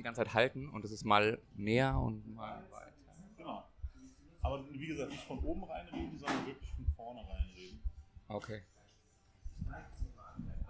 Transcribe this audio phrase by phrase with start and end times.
[0.00, 2.92] die ganze Zeit halten und es ist mal näher und mal weiter.
[3.36, 3.64] Genau.
[4.40, 7.82] Aber wie gesagt, nicht von oben reinreden, sondern wirklich von vorne reinreden.
[8.28, 8.62] Okay.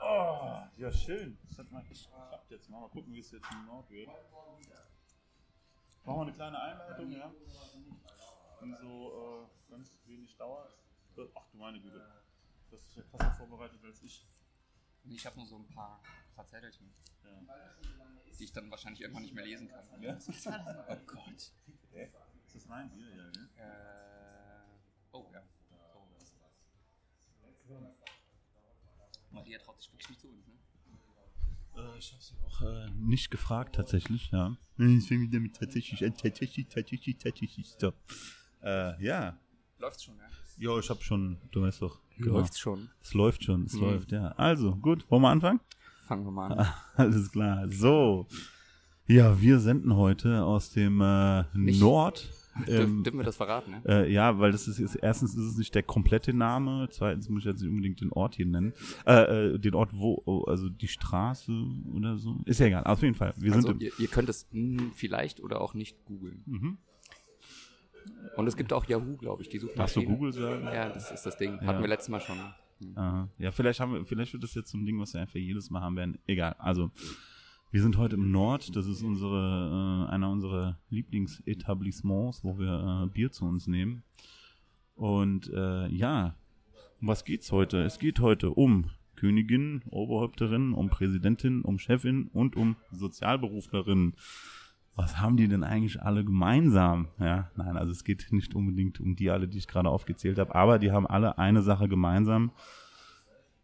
[0.03, 1.39] Oh, ja, schön.
[1.47, 2.69] Das hat mal geklappt jetzt.
[2.69, 4.09] Mal, mal gucken, wie es jetzt im Nord wird.
[6.05, 7.33] Machen wir eine kleine Einleitung, ja?
[8.63, 10.69] In so äh, ganz wenig Dauer.
[11.35, 12.03] Ach du meine Güte.
[12.71, 14.27] Das ist ja krasser vorbereitet als ich.
[15.05, 16.01] Ich habe nur so ein paar,
[16.35, 16.93] paar Zettelchen,
[17.25, 17.57] Ja.
[18.39, 20.03] die ich dann wahrscheinlich irgendwann nicht mehr lesen kann.
[20.03, 20.19] Ja?
[20.89, 21.53] Oh Gott.
[22.47, 23.31] Ist das mein Bier?
[23.57, 23.65] Ja?
[23.65, 24.65] Äh,
[25.13, 25.43] oh ja.
[29.31, 30.55] Maria traut sich wirklich nicht zu uns, ne?
[31.77, 34.57] Äh, ich habe sie auch äh, nicht gefragt, tatsächlich, ja.
[34.77, 37.93] Mich damit tatsächlich, äh, tatsächlich, tatsächlich, tatsächlich, so.
[38.63, 39.39] Äh, ja.
[39.79, 40.29] Läuft's schon, ja?
[40.61, 42.01] Jo, ich habe schon, du weißt doch.
[42.19, 42.91] Läuft's schon.
[43.03, 43.81] Es läuft schon, es Mhm.
[43.81, 44.29] läuft, ja.
[44.37, 45.61] Also, gut, wollen wir anfangen?
[46.07, 46.67] Fangen wir mal an.
[46.97, 47.67] Alles klar.
[47.69, 48.27] So.
[49.07, 52.29] Ja, wir senden heute aus dem äh, Nicht- Nord.
[52.67, 53.83] Ähm, dürfen wir das verraten, ne?
[53.87, 57.43] äh, ja, weil das ist, ist erstens ist es nicht der komplette Name, zweitens muss
[57.43, 58.75] ich jetzt nicht unbedingt den Ort hier nennen.
[59.07, 61.53] Äh, äh, den Ort wo, oh, also die Straße
[61.95, 62.37] oder so.
[62.47, 63.33] Ist ja egal, auf jeden Fall.
[63.39, 66.43] Wir Also, sind im, ihr, ihr könnt es hm, vielleicht oder auch nicht googeln.
[66.45, 66.79] mhm.
[68.37, 70.05] Und es gibt auch Yahoo, glaube ich, die suchen Darfst du.
[70.05, 70.65] Google sagen?
[70.65, 71.59] Ja, das ist das Ding.
[71.61, 71.67] Ja.
[71.67, 72.39] Hatten wir letztes Mal schon.
[72.95, 73.29] Aha.
[73.39, 75.71] Ja, vielleicht haben wir, vielleicht wird das jetzt so ein Ding, was wir einfach jedes
[75.71, 76.19] Mal haben werden.
[76.27, 76.55] Egal.
[76.59, 76.91] Also,
[77.71, 78.75] wir sind heute im Nord.
[78.75, 84.03] Das ist unsere, äh, einer unserer Lieblingsetablissements, wo wir äh, Bier zu uns nehmen.
[84.97, 86.35] Und äh, ja,
[87.01, 87.83] um was geht's heute?
[87.83, 94.15] Es geht heute um Königin, Oberhäupterin, um Präsidentin, um Chefin und um Sozialberuflerin.
[94.97, 97.09] Was haben die denn eigentlich alle gemeinsam?
[97.19, 100.55] Ja, nein, also es geht nicht unbedingt um die alle, die ich gerade aufgezählt habe,
[100.55, 102.53] aber die haben alle eine Sache gemeinsam.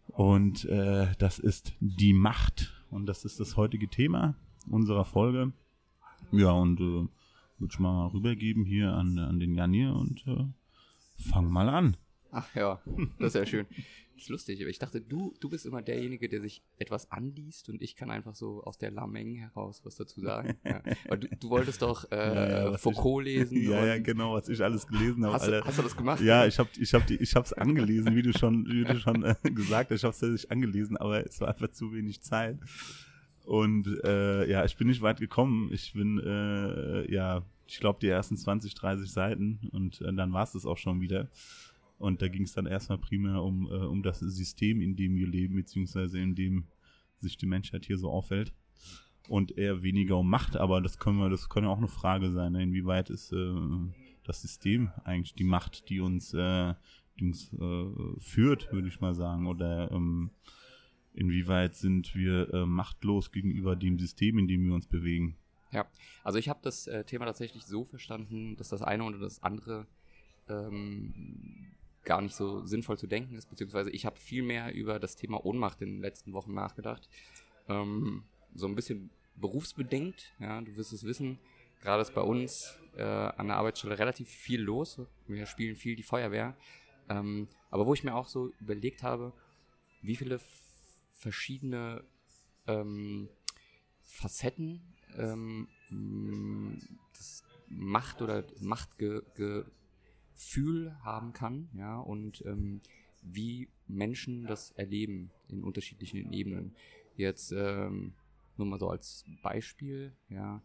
[0.08, 2.72] Und äh, das ist die Macht.
[2.90, 4.34] Und das ist das heutige Thema
[4.70, 5.52] unserer Folge.
[6.32, 7.08] Ja, und äh,
[7.58, 10.46] würde ich mal rübergeben hier an, an den Janir und äh,
[11.30, 11.96] fang mal an.
[12.30, 12.80] Ach ja,
[13.18, 13.66] das ist ja schön.
[14.16, 17.68] Das ist lustig, aber ich dachte, du, du bist immer derjenige, der sich etwas anliest
[17.68, 20.56] und ich kann einfach so aus der Lameng heraus was dazu sagen.
[20.64, 21.16] Ja.
[21.16, 23.62] Du, du wolltest doch äh, Ja, ja, Foucault lesen.
[23.70, 25.34] ja, ja, genau, was ich alles gelesen habe.
[25.34, 26.22] hast, hast du das gemacht?
[26.22, 29.22] Ja, ich habe ich hab die, ich hab's angelesen, wie du schon, wie du schon
[29.22, 29.98] äh, gesagt hast.
[29.98, 32.58] Ich habe es tatsächlich angelesen, aber es war einfach zu wenig Zeit.
[33.44, 35.70] Und äh, ja, ich bin nicht weit gekommen.
[35.72, 40.44] Ich bin, äh, ja, ich glaube, die ersten 20, 30 Seiten und äh, dann war
[40.44, 41.28] es das auch schon wieder.
[41.98, 45.26] Und da ging es dann erstmal primär um, äh, um das System, in dem wir
[45.26, 46.66] leben, beziehungsweise in dem
[47.20, 48.52] sich die Menschheit hier so aufhält.
[49.28, 52.30] Und eher weniger um Macht, aber das können wir, das kann ja auch eine Frage
[52.30, 52.62] sein, ne?
[52.62, 53.54] inwieweit ist äh,
[54.22, 56.74] das System eigentlich die Macht, die uns, äh,
[57.18, 60.30] die uns äh, führt, würde ich mal sagen, oder ähm,
[61.12, 65.36] inwieweit sind wir äh, machtlos gegenüber dem System, in dem wir uns bewegen.
[65.72, 65.86] Ja,
[66.22, 69.86] also ich habe das äh, Thema tatsächlich so verstanden, dass das eine oder das andere
[70.48, 71.72] ähm,
[72.06, 75.44] gar nicht so sinnvoll zu denken ist, beziehungsweise ich habe viel mehr über das Thema
[75.44, 77.08] Ohnmacht in den letzten Wochen nachgedacht.
[77.68, 78.22] Ähm,
[78.54, 81.38] so ein bisschen berufsbedingt, ja, du wirst es wissen,
[81.82, 85.00] gerade ist bei uns äh, an der Arbeitsstelle relativ viel los.
[85.26, 86.56] Wir spielen viel die Feuerwehr.
[87.08, 89.32] Ähm, aber wo ich mir auch so überlegt habe,
[90.00, 90.40] wie viele
[91.10, 92.04] verschiedene
[92.66, 93.28] ähm,
[94.04, 94.80] Facetten
[95.16, 95.68] ähm,
[97.12, 98.44] das Macht oder
[100.36, 102.80] Machtgefühl haben kann, ja, und ähm,
[103.22, 106.74] wie Menschen das erleben in unterschiedlichen Ebenen.
[107.16, 108.12] Jetzt ähm,
[108.56, 110.62] nur mal so als Beispiel, ja,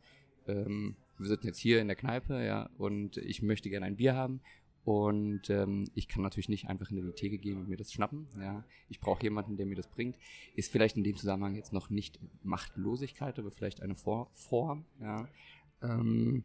[0.47, 4.15] ähm, wir sitzen jetzt hier in der Kneipe, ja, und ich möchte gerne ein Bier
[4.15, 4.41] haben
[4.83, 8.27] und ähm, ich kann natürlich nicht einfach in die Theke gehen und mir das schnappen.
[8.39, 8.63] Ja.
[8.89, 10.17] Ich brauche jemanden, der mir das bringt.
[10.55, 14.85] Ist vielleicht in dem Zusammenhang jetzt noch nicht Machtlosigkeit, aber vielleicht eine Vor Form.
[14.99, 15.27] Ja.
[15.83, 16.43] Ähm,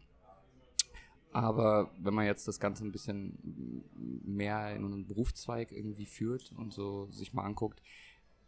[1.33, 3.85] aber wenn man jetzt das Ganze ein bisschen
[4.25, 7.83] mehr in einen Berufszweig irgendwie führt und so sich mal anguckt,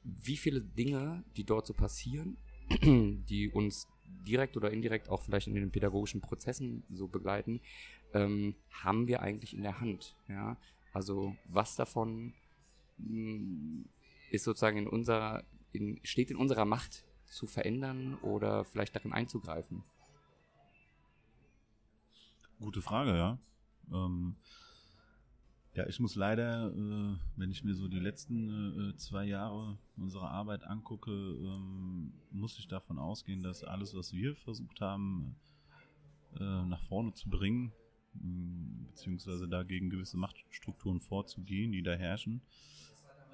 [0.04, 2.36] wie viele Dinge, die dort so passieren,
[2.82, 3.88] die uns
[4.26, 7.60] direkt oder indirekt auch vielleicht in den pädagogischen Prozessen so begleiten,
[8.14, 10.16] ähm, haben wir eigentlich in der Hand.
[10.28, 10.56] Ja?
[10.92, 12.32] Also was davon
[12.98, 13.84] mh,
[14.30, 19.82] ist sozusagen in unserer, in, steht in unserer Macht zu verändern oder vielleicht darin einzugreifen.
[22.60, 23.38] Gute Frage, ja.
[23.92, 24.36] Ähm,
[25.74, 30.30] ja, ich muss leider, äh, wenn ich mir so die letzten äh, zwei Jahre unserer
[30.30, 35.36] Arbeit angucke, ähm, muss ich davon ausgehen, dass alles, was wir versucht haben,
[36.38, 37.72] äh, nach vorne zu bringen,
[38.14, 42.42] mh, beziehungsweise dagegen gewisse Machtstrukturen vorzugehen, die da herrschen,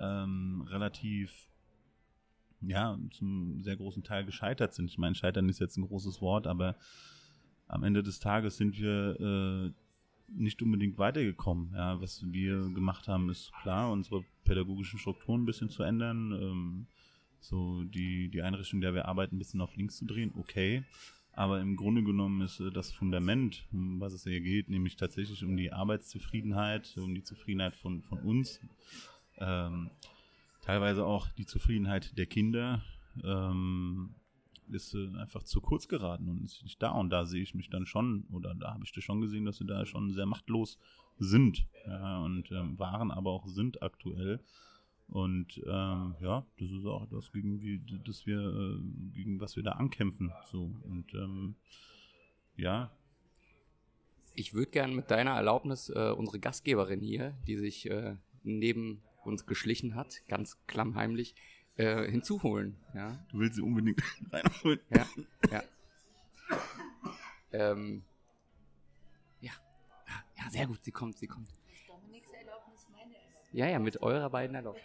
[0.00, 1.48] ähm, relativ
[2.60, 4.90] ja, zum sehr großen Teil gescheitert sind.
[4.90, 6.76] Ich meine, scheitern ist jetzt ein großes Wort, aber
[7.66, 9.72] am Ende des Tages sind wir äh,
[10.28, 11.72] nicht unbedingt weitergekommen.
[11.74, 16.86] Ja, was wir gemacht haben, ist klar, unsere pädagogischen Strukturen ein bisschen zu ändern, ähm,
[17.40, 20.84] so die, die Einrichtung, der wir arbeiten, ein bisschen auf links zu drehen, okay.
[21.32, 25.44] Aber im Grunde genommen ist äh, das Fundament, um was es hier geht, nämlich tatsächlich
[25.44, 28.60] um die Arbeitszufriedenheit, um die Zufriedenheit von, von uns,
[29.38, 29.90] ähm,
[30.62, 32.82] teilweise auch die Zufriedenheit der Kinder,
[33.22, 34.14] ähm,
[34.70, 36.90] ist äh, einfach zu kurz geraten und ist nicht da.
[36.90, 39.58] Und da sehe ich mich dann schon, oder da habe ich das schon gesehen, dass
[39.58, 40.78] sie da schon sehr machtlos
[41.18, 44.40] sind ja, und ähm, waren aber auch sind aktuell.
[45.08, 48.78] Und ähm, ja, das ist auch das, gegen, wie, das wir, äh,
[49.12, 50.32] gegen was wir da ankämpfen.
[50.50, 50.74] So.
[50.82, 51.56] Und ähm,
[52.56, 52.90] ja.
[54.34, 59.46] Ich würde gerne mit deiner Erlaubnis äh, unsere Gastgeberin hier, die sich äh, neben uns
[59.46, 61.34] geschlichen hat, ganz klammheimlich,
[61.76, 62.76] äh, hinzuholen.
[62.94, 63.18] Ja?
[63.30, 64.80] Du willst sie unbedingt reinholen.
[64.90, 65.06] Ja,
[65.50, 65.62] ja.
[67.52, 68.02] ähm,
[69.40, 69.52] ja.
[70.36, 71.48] Ja, sehr gut, sie kommt, sie kommt.
[73.54, 74.82] Ja, ja, mit eurer beiden Erlaubnis.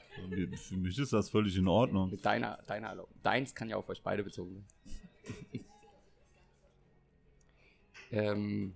[0.67, 2.11] Für mich ist das völlig in Ordnung.
[2.11, 3.19] Mit deiner, deiner Erlaubnis.
[3.23, 5.65] Deins kann ja auf euch beide bezogen sein.
[8.11, 8.75] ähm,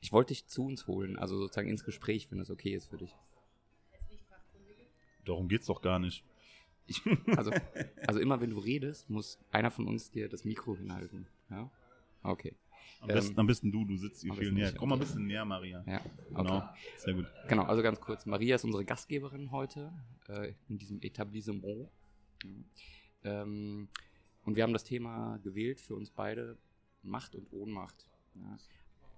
[0.00, 2.98] ich wollte dich zu uns holen, also sozusagen ins Gespräch, wenn das okay ist für
[2.98, 3.16] dich.
[5.24, 6.24] Darum geht's doch gar nicht.
[6.86, 7.02] Ich,
[7.36, 7.50] also,
[8.06, 11.26] also immer wenn du redest, muss einer von uns dir das Mikro hinhalten.
[11.50, 11.70] Ja?
[12.22, 12.54] Okay.
[13.00, 14.72] Am, ähm, besten, am besten du, du sitzt hier viel näher.
[14.72, 15.84] Komm mal ein bisschen näher, Maria.
[15.86, 16.56] Ja, genau.
[16.56, 16.68] Okay.
[16.98, 17.26] Sehr gut.
[17.48, 18.24] Genau, also ganz kurz.
[18.26, 19.92] Maria ist unsere Gastgeberin heute
[20.28, 21.88] äh, in diesem Etablissement.
[23.24, 23.88] Ähm,
[24.44, 26.56] und wir haben das Thema gewählt für uns beide,
[27.02, 28.06] Macht und Ohnmacht.
[28.34, 28.56] Ja.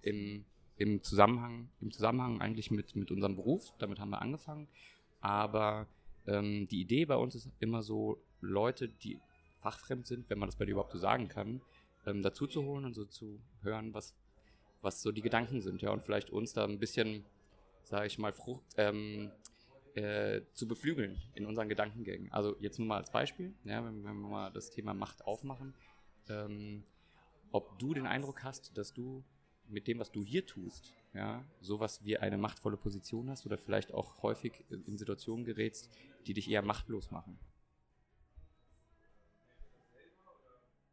[0.03, 0.45] Im,
[0.77, 4.67] im, Zusammenhang, Im Zusammenhang eigentlich mit, mit unserem Beruf, damit haben wir angefangen.
[5.21, 5.87] Aber
[6.27, 9.21] ähm, die Idee bei uns ist immer so, Leute, die
[9.61, 11.61] fachfremd sind, wenn man das bei dir überhaupt so sagen kann,
[12.07, 14.15] ähm, dazu zu holen und so zu hören, was,
[14.83, 17.25] was so die Gedanken sind, ja, und vielleicht uns da ein bisschen,
[17.83, 19.31] sage ich mal, Frucht ähm,
[19.95, 22.31] äh, zu beflügeln in unseren Gedankengängen.
[22.33, 25.75] Also jetzt nur mal als Beispiel, ja, wenn, wenn wir mal das Thema Macht aufmachen,
[26.29, 26.85] ähm,
[27.51, 29.25] ob du den Eindruck hast, dass du
[29.69, 33.93] mit dem, was du hier tust, ja, sowas wie eine machtvolle Position hast oder vielleicht
[33.93, 35.91] auch häufig in Situationen gerätst,
[36.27, 37.39] die dich eher machtlos machen.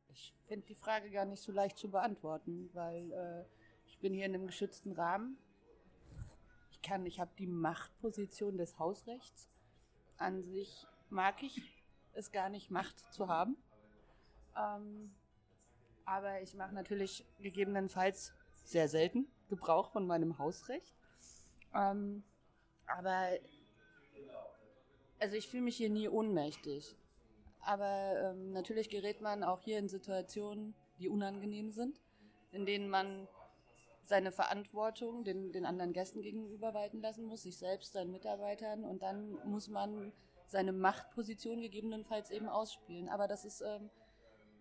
[0.09, 3.45] Ich finde die Frage gar nicht so leicht zu beantworten, weil äh,
[3.87, 5.37] ich bin hier in einem geschützten Rahmen.
[6.71, 9.49] Ich kann, ich habe die Machtposition des Hausrechts.
[10.17, 11.61] An sich mag ich
[12.13, 13.57] es gar nicht, Macht zu haben.
[14.55, 15.13] Ähm,
[16.05, 18.33] aber ich mache natürlich gegebenenfalls
[18.63, 20.93] sehr selten Gebrauch von meinem Hausrecht.
[21.73, 22.23] Ähm,
[22.85, 23.29] aber
[25.23, 26.97] also ich fühle mich hier nie ohnmächtig.
[27.61, 32.01] Aber ähm, natürlich gerät man auch hier in Situationen, die unangenehm sind,
[32.51, 33.29] in denen man
[34.03, 39.01] seine Verantwortung den, den anderen Gästen gegenüber walten lassen muss, sich selbst, seinen Mitarbeitern und
[39.01, 40.11] dann muss man
[40.45, 43.07] seine Machtposition gegebenenfalls eben ausspielen.
[43.07, 43.89] Aber das ist ähm,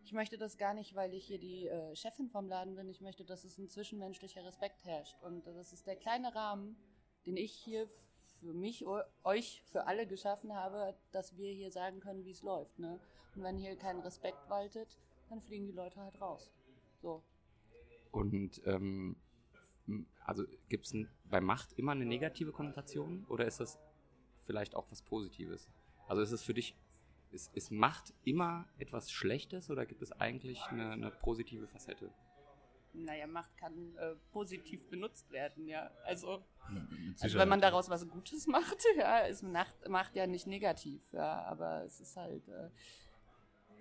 [0.05, 2.89] ich möchte das gar nicht, weil ich hier die äh, Chefin vom Laden bin.
[2.89, 5.17] Ich möchte, dass es ein zwischenmenschlicher Respekt herrscht.
[5.23, 6.77] Und das ist der kleine Rahmen,
[7.27, 7.89] den ich hier
[8.43, 8.85] für mich,
[9.25, 12.79] euch, für alle geschaffen habe, dass wir hier sagen können, wie es läuft.
[12.79, 12.99] Ne?
[13.35, 14.99] Und wenn hier kein Respekt waltet,
[15.29, 16.51] dann fliegen die Leute halt raus.
[17.01, 17.23] So.
[18.11, 19.17] Und ähm,
[20.25, 23.79] also gibt es bei Macht immer eine negative Konnotation oder ist das
[24.43, 25.69] vielleicht auch was Positives?
[26.09, 26.77] Also ist es für dich
[27.31, 32.13] ist, ist Macht immer etwas Schlechtes oder gibt es eigentlich eine, eine positive Facette?
[32.95, 35.91] Naja, Macht kann äh, positiv benutzt werden, ja.
[36.05, 36.45] Also,
[37.21, 41.43] also wenn man daraus was Gutes macht, ja, ist Macht, Macht ja nicht negativ, ja,
[41.45, 42.71] aber es ist halt, äh,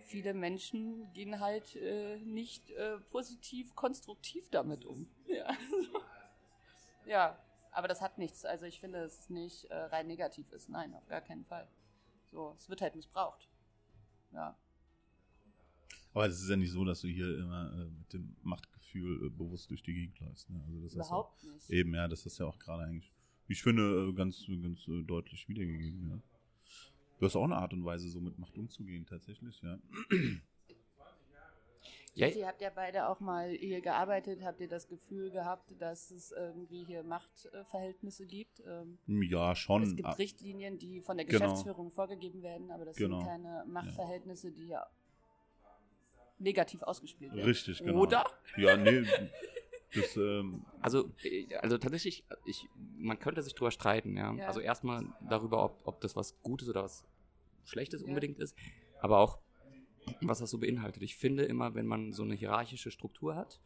[0.05, 5.09] viele Menschen gehen halt äh, nicht äh, positiv, konstruktiv damit um.
[5.27, 5.57] Ja.
[7.05, 7.39] ja,
[7.71, 8.43] aber das hat nichts.
[8.45, 10.69] Also ich finde, dass es nicht äh, rein negativ ist.
[10.69, 11.67] Nein, auf gar keinen Fall.
[12.31, 13.47] So, es wird halt missbraucht.
[14.31, 14.57] Ja.
[16.13, 19.29] Aber es ist ja nicht so, dass du hier immer äh, mit dem Machtgefühl äh,
[19.29, 20.49] bewusst durch die Gegend läufst.
[20.49, 20.61] Ne?
[20.67, 21.69] Also das Überhaupt ja, nicht.
[21.69, 23.11] Eben, ja, das ist ja auch gerade eigentlich,
[23.47, 26.09] ich finde, äh, ganz, ganz äh, deutlich wiedergegeben.
[26.09, 26.21] Ja.
[27.19, 29.77] Du hast auch eine Art und Weise, so mit Macht umzugehen, tatsächlich, ja.
[32.13, 32.29] Ja.
[32.29, 34.43] Sie habt ja beide auch mal hier gearbeitet.
[34.43, 38.61] Habt ihr das Gefühl gehabt, dass es irgendwie hier Machtverhältnisse gibt?
[38.65, 39.83] Ähm, ja, schon.
[39.83, 40.17] Es gibt.
[40.17, 41.39] Richtlinien, die von der genau.
[41.39, 41.95] Geschäftsführung genau.
[41.95, 43.19] vorgegeben werden, aber das genau.
[43.19, 44.85] sind keine Machtverhältnisse, die ja
[46.41, 47.45] negativ ausgespielt werden.
[47.45, 47.99] Richtig, genau.
[47.99, 48.25] Oder?
[48.57, 49.03] Ja, nee.
[49.93, 52.67] Das, ähm also, äh, also tatsächlich, ich,
[52.97, 54.33] man könnte sich drüber streiten, ja.
[54.33, 54.47] ja.
[54.47, 57.05] Also erstmal darüber, ob, ob das was Gutes oder was
[57.65, 58.07] Schlechtes Ja.
[58.07, 58.55] unbedingt ist,
[59.01, 59.39] aber auch,
[60.21, 61.03] was das so beinhaltet.
[61.03, 63.59] Ich finde immer, wenn man so eine hierarchische Struktur hat,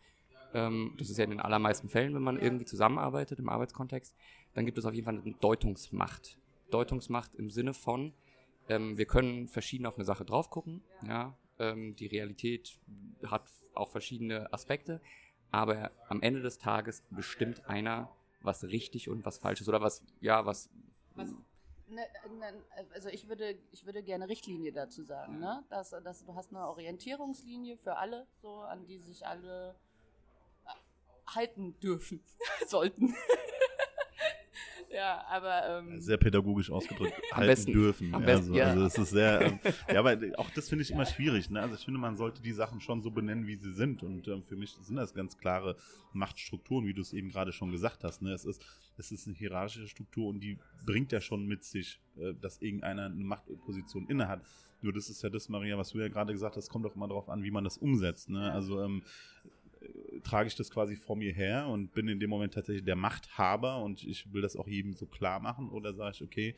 [0.53, 4.15] ähm, das ist ja in den allermeisten Fällen, wenn man irgendwie zusammenarbeitet im Arbeitskontext,
[4.53, 6.37] dann gibt es auf jeden Fall eine Deutungsmacht.
[6.71, 8.13] Deutungsmacht im Sinne von,
[8.67, 12.79] ähm, wir können verschieden auf eine Sache drauf gucken, ja, ähm, die Realität
[13.25, 15.01] hat auch verschiedene Aspekte,
[15.51, 18.09] aber am Ende des Tages bestimmt einer,
[18.41, 20.69] was richtig und was falsch ist oder was, ja, was,
[21.15, 21.31] Was,
[21.87, 22.01] ne,
[22.39, 25.63] ne, also ich würde, ich würde gerne Richtlinie dazu sagen, ne?
[25.69, 29.75] Dass, dass du hast eine Orientierungslinie für alle, so an die sich alle
[31.27, 32.23] halten dürfen,
[32.67, 33.15] sollten.
[34.95, 37.73] Ja, aber ähm, Sehr pädagogisch ausgedrückt Am halten besten.
[37.73, 38.15] dürfen.
[38.15, 38.55] Am ja, besten, so.
[38.55, 38.65] ja.
[38.67, 39.59] Also es ist sehr, ähm,
[39.93, 41.49] ja, aber auch das finde ich immer schwierig.
[41.49, 41.61] Ne?
[41.61, 44.03] Also ich finde, man sollte die Sachen schon so benennen, wie sie sind.
[44.03, 45.75] Und ähm, für mich sind das ganz klare
[46.13, 48.21] Machtstrukturen, wie du es eben gerade schon gesagt hast.
[48.21, 48.31] Ne?
[48.31, 48.63] Es ist,
[48.97, 53.05] es ist eine hierarchische Struktur und die bringt ja schon mit sich, äh, dass irgendeiner
[53.05, 54.41] eine Machtposition innehat.
[54.81, 57.07] Nur das ist ja das, Maria, was du ja gerade gesagt hast, kommt doch immer
[57.07, 58.29] darauf an, wie man das umsetzt.
[58.29, 58.51] Ne?
[58.51, 59.03] Also ähm,
[59.43, 59.49] äh,
[60.23, 63.81] trage ich das quasi vor mir her und bin in dem Moment tatsächlich der Machthaber
[63.83, 66.55] und ich will das auch jedem so klar machen oder sage ich, okay,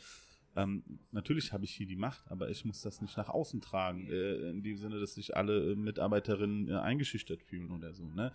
[0.56, 4.10] ähm, natürlich habe ich hier die Macht, aber ich muss das nicht nach außen tragen,
[4.10, 8.10] äh, in dem Sinne, dass sich alle äh, Mitarbeiterinnen äh, eingeschüchtert fühlen oder so.
[8.10, 8.32] Ne?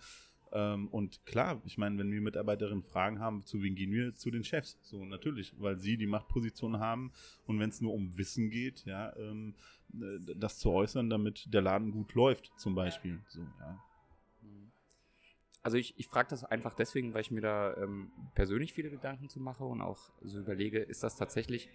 [0.53, 4.15] Ähm, und klar, ich meine, wenn wir Mitarbeiterinnen Fragen haben, zu wen gehen wir?
[4.15, 4.79] Zu den Chefs.
[4.83, 7.11] So, natürlich, weil sie die Machtposition haben
[7.45, 9.55] und wenn es nur um Wissen geht, ja, ähm,
[9.93, 13.19] äh, das zu äußern, damit der Laden gut läuft, zum Beispiel.
[13.27, 13.83] So, ja.
[15.63, 19.29] Also ich, ich frage das einfach deswegen, weil ich mir da ähm, persönlich viele Gedanken
[19.29, 21.69] zu mache und auch so überlege, ist das tatsächlich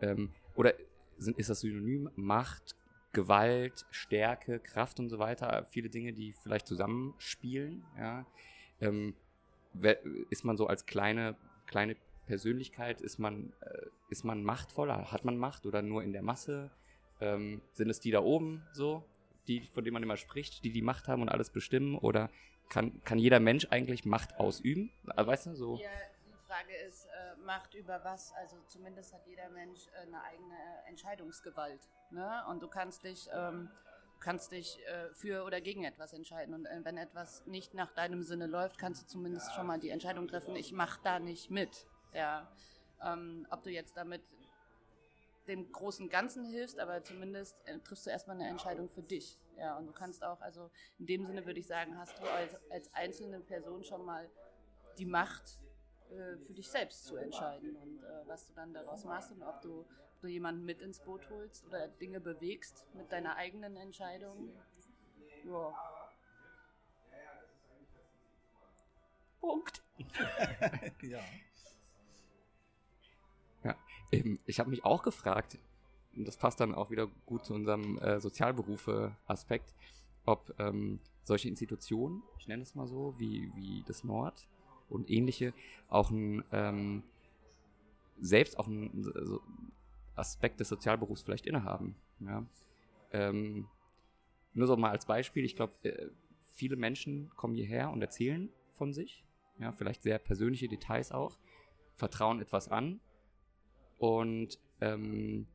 [0.00, 0.74] ähm, oder
[1.18, 2.76] sind, ist das synonym Macht,
[3.12, 8.26] Gewalt, Stärke, Kraft und so weiter, viele Dinge, die vielleicht zusammenspielen, ja.
[8.80, 9.14] Ähm,
[10.30, 15.36] ist man so als kleine, kleine Persönlichkeit, ist man, äh, ist man machtvoller, hat man
[15.36, 16.70] Macht oder nur in der Masse?
[17.20, 19.04] Ähm, sind es die da oben so,
[19.46, 21.96] die, von denen man immer spricht, die die Macht haben und alles bestimmen?
[21.96, 22.30] Oder
[22.68, 24.92] kann, kann jeder Mensch eigentlich Macht ausüben?
[25.04, 25.76] Weißt du, so.
[25.76, 25.90] Ja,
[26.26, 28.32] die Frage ist, äh, Macht über was?
[28.34, 30.56] Also zumindest hat jeder Mensch äh, eine eigene
[30.86, 31.80] Entscheidungsgewalt.
[32.10, 32.44] Ne?
[32.48, 33.70] Und du kannst dich, ähm,
[34.20, 36.54] kannst dich äh, für oder gegen etwas entscheiden.
[36.54, 39.90] Und äh, wenn etwas nicht nach deinem Sinne läuft, kannst du zumindest schon mal die
[39.90, 41.86] Entscheidung treffen, ich mache da nicht mit.
[42.12, 42.50] Ja.
[43.02, 44.22] Ähm, ob du jetzt damit
[45.48, 49.38] dem großen Ganzen hilfst, aber zumindest äh, triffst du erstmal eine Entscheidung für dich.
[49.56, 52.56] Ja, und du kannst auch, also in dem Sinne würde ich sagen, hast du als,
[52.70, 54.30] als einzelne Person schon mal
[54.98, 55.58] die Macht,
[56.10, 59.60] äh, für dich selbst zu entscheiden und äh, was du dann daraus machst und ob
[59.60, 64.50] du, ob du jemanden mit ins Boot holst oder Dinge bewegst mit deiner eigenen Entscheidung.
[65.44, 65.74] Ja.
[69.40, 69.82] Punkt.
[71.02, 71.20] ja.
[74.12, 75.58] Ähm, ich habe mich auch gefragt,
[76.16, 79.74] und das passt dann auch wieder gut zu unserem äh, Sozialberufe-Aspekt,
[80.24, 84.46] ob ähm, solche Institutionen, ich nenne es mal so, wie, wie das Nord
[84.88, 85.52] und ähnliche,
[85.88, 87.02] auch ein, ähm,
[88.20, 89.40] selbst auch einen so
[90.16, 91.94] Aspekt des Sozialberufs vielleicht innehaben.
[92.20, 92.44] Ja?
[93.12, 93.68] Ähm,
[94.54, 96.08] nur so mal als Beispiel, ich glaube, äh,
[96.54, 99.24] viele Menschen kommen hierher und erzählen von sich,
[99.60, 101.38] ja, vielleicht sehr persönliche Details auch,
[101.96, 103.00] vertrauen etwas an
[103.98, 105.46] und ähm,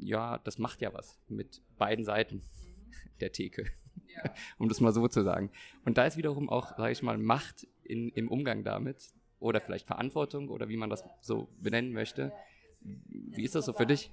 [0.00, 2.42] ja, das macht ja was mit beiden Seiten
[3.20, 3.66] der Theke,
[4.14, 4.32] Ja.
[4.58, 5.50] um das mal so zu sagen.
[5.84, 9.86] Und da ist wiederum auch, sage ich mal, Macht in, im Umgang damit oder vielleicht
[9.86, 12.32] Verantwortung oder wie man das so benennen möchte.
[12.80, 14.10] Wie ist das so für dich?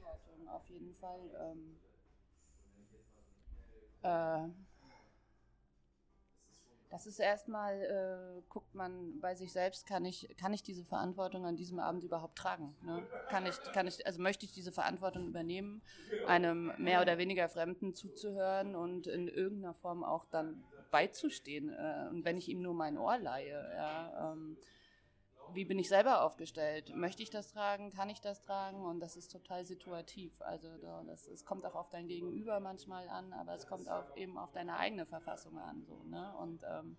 [0.48, 1.20] Auf jeden Fall.
[1.40, 1.76] Ähm,
[4.04, 4.65] äh,
[6.96, 11.46] das ist erstmal, äh, guckt man bei sich selbst, kann ich, kann ich diese Verantwortung
[11.46, 12.74] an diesem Abend überhaupt tragen?
[12.84, 13.06] Ne?
[13.28, 15.82] Kann ich, kann ich, also möchte ich diese Verantwortung übernehmen,
[16.26, 21.70] einem mehr oder weniger Fremden zuzuhören und in irgendeiner Form auch dann beizustehen?
[21.70, 24.56] Äh, und wenn ich ihm nur mein Ohr leihe, ja, ähm,
[25.54, 26.94] wie bin ich selber aufgestellt?
[26.96, 27.92] Möchte ich das tragen?
[27.92, 28.84] Kann ich das tragen?
[28.86, 30.42] Und das ist total situativ.
[30.42, 34.16] Also da- das, es kommt auch auf dein Gegenüber manchmal an, aber es kommt auch
[34.16, 35.84] eben auf deine eigene Verfassung an.
[35.86, 36.36] So, ne?
[36.38, 36.98] Und ähm,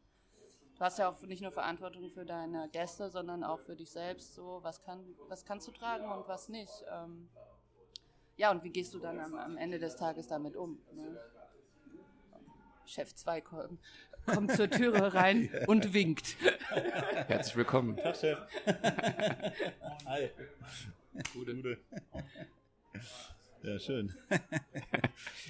[0.76, 4.34] du hast ja auch nicht nur Verantwortung für deine Gäste, sondern auch für dich selbst.
[4.34, 6.84] So, was, kann, was kannst du tragen und was nicht?
[6.90, 7.28] Ähm,
[8.36, 10.78] ja, und wie gehst du dann am, am Ende des Tages damit um?
[10.92, 11.18] Ne?
[12.84, 13.80] Chef 2 kommt,
[14.26, 16.36] kommt zur Türe rein und winkt.
[17.28, 17.96] Herzlich willkommen.
[17.96, 18.38] Tag, Chef.
[20.06, 20.30] Hi.
[21.32, 21.78] Gute.
[23.62, 24.14] Ja, schön.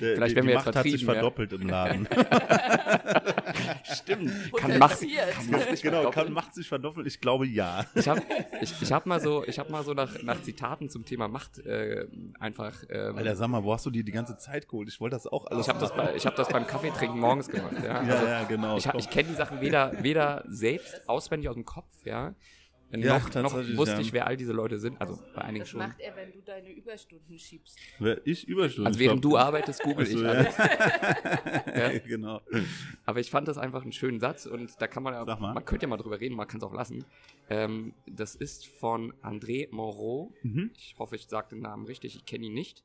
[0.01, 1.13] Der, Vielleicht die, werden die wir Macht jetzt hat sich ja.
[1.13, 2.09] verdoppelt im Laden.
[3.85, 4.33] Stimmt.
[4.57, 6.33] Kann Macht, kann Macht sich genau, kann verdoppeln?
[6.33, 7.07] Macht sich verdoppeln?
[7.07, 7.85] Ich glaube ja.
[7.95, 8.23] Ich habe
[8.61, 11.59] ich, ich hab mal so, ich hab mal so nach, nach Zitaten zum Thema Macht
[11.59, 12.07] äh,
[12.39, 12.85] einfach.
[12.89, 14.89] Ähm, Alter, sag mal, wo hast du dir die ganze Zeit geholt?
[14.89, 17.49] Ich wollte das auch alles ich habe das, bei, ich hab das beim Kaffeetrinken morgens
[17.49, 17.75] gemacht.
[17.83, 18.77] Ja, Ja, Also, ja, genau.
[18.77, 22.35] ich, ich kenne die Sachen weder, weder selbst auswendig aus dem Kopf, ja.
[23.03, 24.01] Ja, noch, noch wusste ja.
[24.01, 25.01] ich, wer all diese Leute sind.
[25.01, 25.81] Also bei einigen Was schon.
[25.81, 27.79] macht er, wenn du deine Überstunden schiebst?
[27.99, 28.87] Wer- ich Überstunden.
[28.87, 30.31] Also während du arbeitest, google Achso, ich ja.
[30.31, 30.57] alles.
[31.95, 31.99] ja.
[31.99, 32.41] genau.
[33.05, 35.85] Aber ich fand das einfach einen schönen Satz und da kann man ja, man könnte
[35.85, 37.05] ja mal drüber reden, man kann es auch lassen.
[37.49, 40.33] Ähm, das ist von André Moreau.
[40.43, 40.71] Mhm.
[40.77, 42.83] Ich hoffe, ich sage den Namen richtig, ich kenne ihn nicht.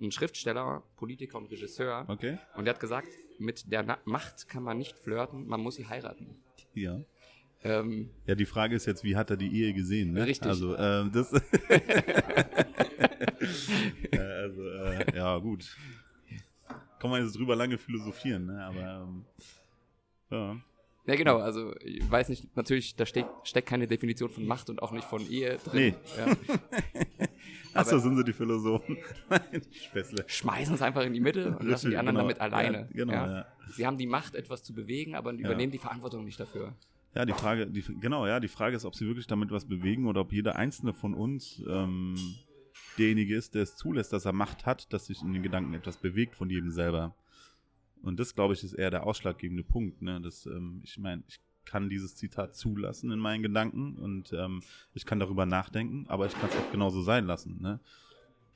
[0.00, 2.04] Ein Schriftsteller, Politiker und Regisseur.
[2.06, 2.38] Okay.
[2.54, 5.86] Und der hat gesagt, mit der Na Macht kann man nicht flirten, man muss sie
[5.88, 6.36] heiraten.
[6.74, 7.00] Ja.
[7.64, 10.12] Ähm, Ja, die Frage ist jetzt, wie hat er die Ehe gesehen?
[10.12, 10.26] Ne?
[10.26, 10.48] Richtig.
[10.48, 11.32] Also, ähm, das.
[14.10, 15.76] Äh, also, äh, ja, gut.
[16.98, 18.64] Kann man jetzt drüber lange philosophieren, ne?
[18.64, 19.24] Aber, ähm,
[20.30, 20.56] ja.
[21.06, 24.82] ja, genau, also ich weiß nicht, natürlich, da steck, steckt keine Definition von Macht und
[24.82, 25.94] auch nicht von Ehe drin.
[25.94, 25.94] Nee.
[26.18, 26.36] Ja.
[27.74, 28.98] Achso, sind sie die Philosophen?
[29.30, 30.24] Nein, Späßle.
[30.26, 32.28] Schmeißen es einfach in die Mitte und lassen die anderen genau.
[32.28, 32.78] damit alleine.
[32.78, 33.46] Ja, genau, ja.
[33.70, 36.74] Sie haben die Macht, etwas zu bewegen, aber übernehmen die Verantwortung nicht dafür.
[37.14, 40.06] Ja, die Frage, die, genau, ja, die Frage ist, ob sie wirklich damit was bewegen
[40.06, 42.16] oder ob jeder einzelne von uns ähm,
[42.98, 45.96] derjenige ist, der es zulässt, dass er Macht hat, dass sich in den Gedanken etwas
[45.96, 47.14] bewegt von jedem selber.
[48.02, 50.02] Und das, glaube ich, ist eher der ausschlaggebende Punkt.
[50.02, 50.20] Ne?
[50.20, 54.62] Das, ähm, ich meine, ich kann dieses Zitat zulassen in meinen Gedanken und ähm,
[54.94, 57.60] ich kann darüber nachdenken, aber ich kann es auch genauso sein lassen.
[57.60, 57.80] Ne?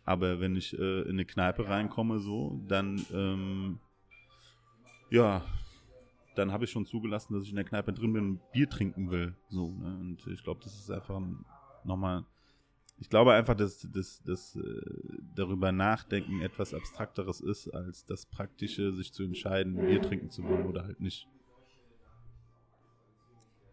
[0.04, 3.78] Aber wenn ich äh, in eine Kneipe reinkomme, so, dann ähm,
[5.11, 5.44] ja,
[6.34, 9.10] dann habe ich schon zugelassen, dass ich in der Kneipe drin bin und Bier trinken
[9.10, 9.36] will.
[9.48, 9.98] So, ne?
[10.00, 11.20] Und ich glaube, das ist einfach
[11.84, 12.24] nochmal.
[12.98, 14.60] Ich glaube einfach, dass, dass, dass äh,
[15.34, 20.66] darüber nachdenken etwas Abstrakteres ist, als das Praktische, sich zu entscheiden, Bier trinken zu wollen
[20.66, 21.26] oder halt nicht.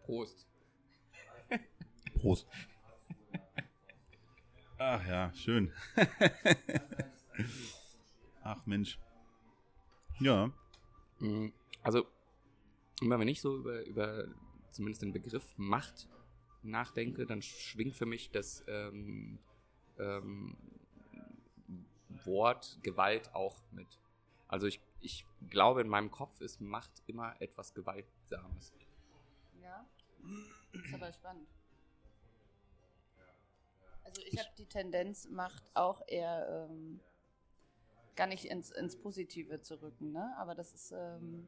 [0.04, 0.46] Prost.
[2.14, 2.48] Prost.
[4.78, 5.70] Ach ja, schön.
[8.42, 8.98] Ach Mensch.
[10.18, 10.50] Ja.
[11.20, 11.52] Mhm.
[11.82, 12.06] Also,
[13.00, 14.28] immer wenn ich so über, über
[14.70, 16.08] zumindest den Begriff Macht
[16.62, 19.38] nachdenke, dann schwingt für mich das ähm,
[19.98, 20.56] ähm,
[22.24, 23.98] Wort Gewalt auch mit.
[24.48, 28.74] Also ich, ich glaube, in meinem Kopf ist Macht immer etwas Gewaltsames.
[29.62, 29.86] Ja.
[30.72, 31.48] Ist aber spannend.
[34.04, 37.00] Also ich habe die Tendenz, Macht auch eher ähm,
[38.16, 40.34] gar nicht ins, ins Positive zu rücken, ne?
[40.36, 41.46] Aber das ist, ähm,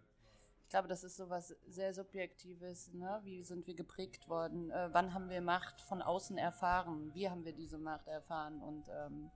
[0.73, 3.21] glaube, das ist sowas sehr Subjektives, ne?
[3.25, 4.71] Wie sind wir geprägt worden?
[4.71, 7.15] Äh, wann haben wir Macht von außen erfahren?
[7.15, 8.61] Wie haben wir diese Macht erfahren?
[8.63, 9.31] Und ähm,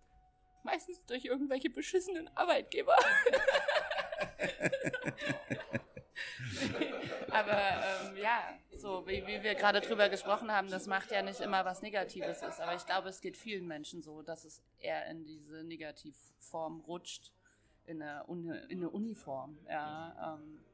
[0.65, 2.97] meistens durch irgendwelche beschissenen Arbeitgeber.
[7.31, 11.41] Aber ähm, ja, so wie, wie wir gerade drüber gesprochen haben, das macht ja nicht
[11.41, 12.63] immer was Negatives ist.
[12.63, 17.31] Aber ich glaube, es geht vielen Menschen so, dass es eher in diese Negativform rutscht,
[17.85, 18.25] in eine,
[18.71, 19.59] in eine Uniform.
[19.69, 20.65] Ja, ähm,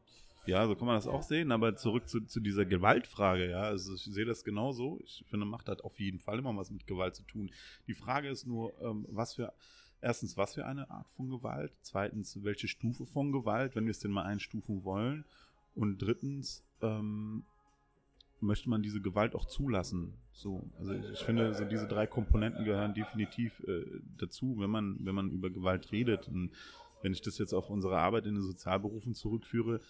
[0.45, 3.95] Ja, so kann man das auch sehen, aber zurück zu, zu dieser Gewaltfrage, ja, also
[3.95, 4.99] ich sehe das genauso.
[5.05, 7.51] Ich finde, Macht hat auf jeden Fall immer was mit Gewalt zu tun.
[7.87, 9.53] Die Frage ist nur, ähm, was für,
[10.01, 14.01] erstens, was für eine Art von Gewalt, zweitens, welche Stufe von Gewalt, wenn wir es
[14.01, 15.25] denn mal einstufen wollen,
[15.75, 17.45] und drittens, ähm,
[18.43, 20.15] möchte man diese Gewalt auch zulassen.
[20.33, 23.85] So, also ich, ich finde, so diese drei Komponenten gehören definitiv äh,
[24.19, 26.29] dazu, wenn man, wenn man über Gewalt redet.
[26.29, 26.51] Und
[27.03, 29.81] wenn ich das jetzt auf unsere Arbeit in den Sozialberufen zurückführe,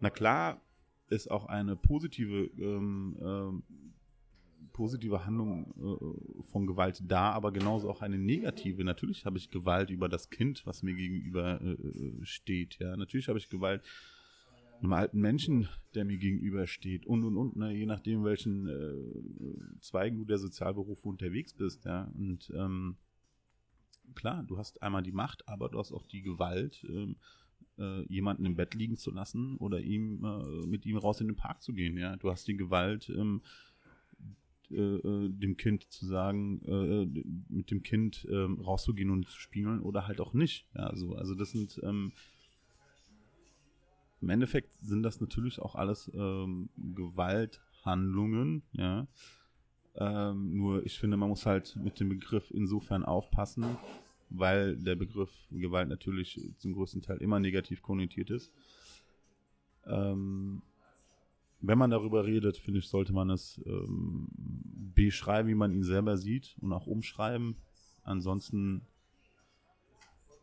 [0.00, 0.60] na klar
[1.08, 3.62] ist auch eine positive, ähm, ähm,
[4.72, 8.84] positive Handlung äh, von Gewalt da, aber genauso auch eine negative.
[8.84, 12.78] Natürlich habe ich Gewalt über das Kind, was mir gegenüber äh, äh, steht.
[12.78, 13.82] Ja, natürlich habe ich Gewalt
[14.80, 17.72] einem alten Menschen, der mir gegenüber steht und und und, ne?
[17.72, 22.10] je nachdem, welchen äh, Zweigen du der Sozialberufe unterwegs bist, ja.
[22.16, 22.96] Und ähm,
[24.14, 27.16] klar, du hast einmal die Macht, aber du hast auch die Gewalt, ähm,
[27.78, 31.36] äh, jemanden im Bett liegen zu lassen oder ihm äh, mit ihm raus in den
[31.36, 32.16] Park zu gehen, ja.
[32.16, 33.42] Du hast die Gewalt, ähm,
[34.70, 37.06] äh, äh, dem Kind zu sagen, äh,
[37.48, 40.66] mit dem Kind ähm, rauszugehen und zu spielen oder halt auch nicht.
[40.74, 42.12] Ja, so, also das sind ähm,
[44.20, 49.06] im Endeffekt sind das natürlich auch alles ähm, Gewalthandlungen, ja.
[49.94, 53.78] Ähm, nur ich finde, man muss halt mit dem Begriff insofern aufpassen,
[54.30, 58.52] weil der Begriff Gewalt natürlich zum größten Teil immer negativ konnotiert ist.
[59.86, 60.62] Ähm,
[61.60, 64.28] wenn man darüber redet, finde ich, sollte man es ähm,
[64.94, 67.56] beschreiben, wie man ihn selber sieht und auch umschreiben.
[68.04, 68.82] Ansonsten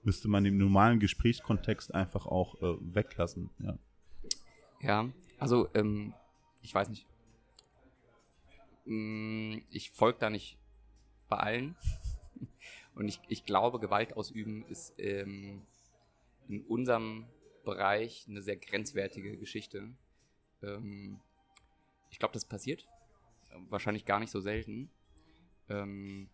[0.04, 3.50] müsste man den normalen Gesprächskontext einfach auch äh, weglassen.
[3.60, 3.78] Ja.
[4.82, 6.14] Ja, Also, ähm,
[6.62, 7.08] ich weiß nicht.
[8.86, 10.58] Mm, Ich folge da nicht
[11.30, 11.76] bei allen.
[12.96, 15.62] Und ich, ich glaube, Gewalt ausüben ist ähm,
[16.48, 17.26] in unserem
[17.64, 19.90] Bereich eine sehr grenzwertige Geschichte.
[20.64, 21.20] Ähm,
[22.10, 22.88] ich glaube, das passiert.
[23.50, 24.90] Äh, Wahrscheinlich gar nicht so selten.
[25.68, 26.30] Ähm,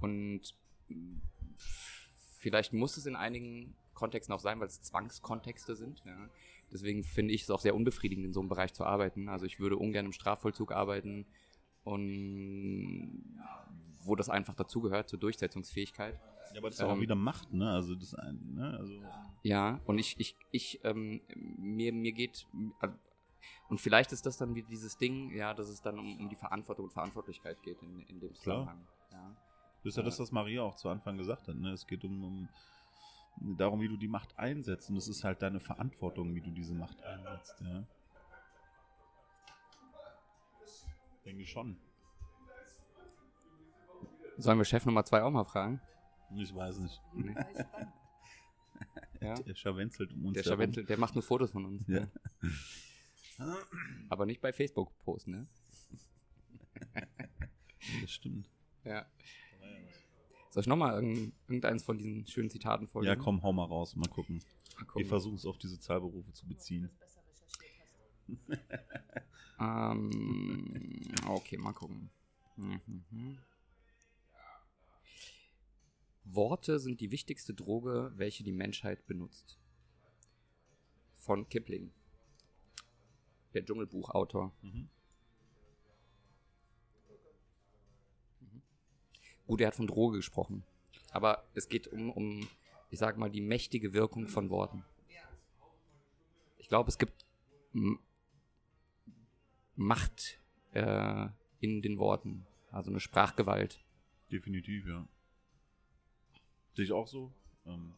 [0.00, 0.56] und
[0.88, 1.20] mh,
[2.38, 6.02] vielleicht muss es in einigen Kontexten auch sein, weil es Zwangskontexte sind.
[6.04, 6.28] Ja.
[6.72, 9.28] Deswegen finde ich es auch sehr unbefriedigend, in so einem Bereich zu arbeiten.
[9.28, 11.26] Also ich würde ungern im Strafvollzug arbeiten
[11.84, 13.22] und
[14.04, 16.18] wo das einfach dazugehört zur Durchsetzungsfähigkeit.
[16.52, 17.70] Ja, aber das ist ja auch Ähm, wieder Macht, ne?
[17.70, 18.76] Also das ein, ne?
[18.78, 19.02] Also
[19.42, 22.46] Ja, und ich, ich, ich, ähm, mir, mir geht,
[23.68, 26.36] und vielleicht ist das dann wieder dieses Ding, ja, dass es dann um, um die
[26.36, 28.34] Verantwortung und Verantwortlichkeit geht in, in dem.
[28.34, 28.86] Zusammenhang.
[29.10, 29.36] Ja.
[29.82, 31.56] Das ist ja das, was Maria auch zu Anfang gesagt hat.
[31.56, 31.72] Ne?
[31.72, 32.48] Es geht um,
[33.40, 34.90] um darum, wie du die Macht einsetzt.
[34.90, 37.60] Und es ist halt deine Verantwortung, wie du diese Macht einsetzt.
[37.60, 37.84] Ja?
[41.24, 41.76] Denke ich schon.
[44.38, 45.80] Sollen wir Chef Nummer zwei auch mal fragen?
[46.36, 47.00] Ich weiß nicht.
[47.14, 47.34] Nee.
[49.20, 49.34] Ja.
[49.34, 50.58] Der scharwenzelt um uns Der herum.
[50.58, 51.84] Scharwenzel, der macht nur Fotos von uns.
[51.86, 52.08] Ja.
[54.08, 55.46] Aber nicht bei Facebook posten, ne?
[58.00, 58.48] Das stimmt.
[58.84, 59.06] Ja.
[60.50, 63.18] Soll ich nochmal irgend, irgendeins von diesen schönen Zitaten Ja, vorlesen?
[63.20, 63.94] komm, hau mal raus.
[63.96, 64.42] Mal gucken.
[64.76, 65.00] Mal gucken.
[65.02, 66.90] Wir versuchen es auf diese Zahlberufe zu beziehen.
[69.60, 72.10] Ähm, okay, mal gucken.
[72.56, 73.38] Mhm.
[76.24, 79.58] Worte sind die wichtigste Droge, welche die Menschheit benutzt.
[81.14, 81.92] Von Kipling.
[83.54, 84.52] Der Dschungelbuchautor.
[84.62, 84.88] Mhm.
[89.46, 90.64] Gut, er hat von Droge gesprochen.
[91.10, 92.48] Aber es geht um, um,
[92.90, 94.84] ich sag mal, die mächtige Wirkung von Worten.
[96.58, 97.26] Ich glaube, es gibt
[99.76, 100.40] Macht
[100.72, 101.28] äh,
[101.60, 102.46] in den Worten.
[102.70, 103.84] Also eine Sprachgewalt.
[104.30, 105.06] Definitiv, ja.
[106.74, 107.32] Sehe ich auch so.
[107.66, 107.94] Ähm,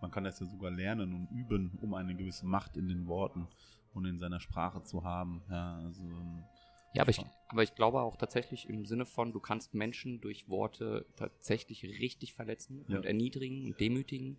[0.00, 3.46] man kann das ja sogar lernen und üben, um eine gewisse Macht in den Worten
[3.92, 5.42] und in seiner Sprache zu haben.
[5.50, 6.42] Ja, also ähm,
[6.94, 10.48] Ja, aber ich, aber ich glaube auch tatsächlich im Sinne von, du kannst Menschen durch
[10.48, 12.96] Worte tatsächlich richtig verletzen Ja.
[12.98, 14.38] und erniedrigen und demütigen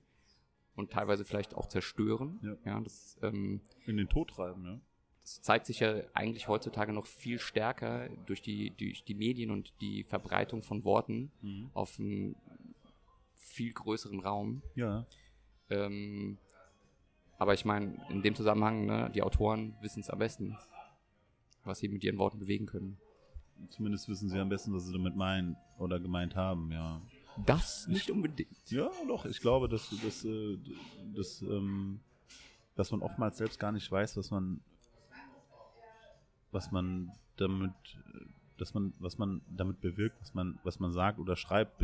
[0.75, 2.39] und teilweise vielleicht auch zerstören.
[2.65, 2.79] Ja.
[2.81, 4.79] das, ähm, in den Tod treiben, ja.
[5.21, 9.73] das zeigt sich ja eigentlich heutzutage noch viel stärker durch die, durch die Medien und
[9.81, 11.69] die Verbreitung von Worten Mhm.
[11.73, 12.35] auf einem
[13.41, 14.61] viel größeren Raum.
[14.75, 15.05] Ja,
[15.69, 16.37] Ähm,
[17.37, 20.57] aber ich meine, in dem Zusammenhang, ne, die Autoren wissen es am besten,
[21.63, 22.97] was sie mit ihren Worten bewegen können.
[23.69, 27.01] zumindest wissen sie am besten, was sie damit meinen oder gemeint haben, ja.
[27.45, 28.69] Das nicht unbedingt.
[28.69, 30.57] Ja, doch, ich glaube, dass, dass, äh,
[31.15, 31.99] dass, ähm,
[32.75, 34.61] dass man oftmals selbst gar nicht weiß, was man
[36.51, 37.73] was man damit
[38.13, 38.25] äh,
[38.57, 41.81] dass man was man damit bewirkt, was man was man sagt oder schreibt,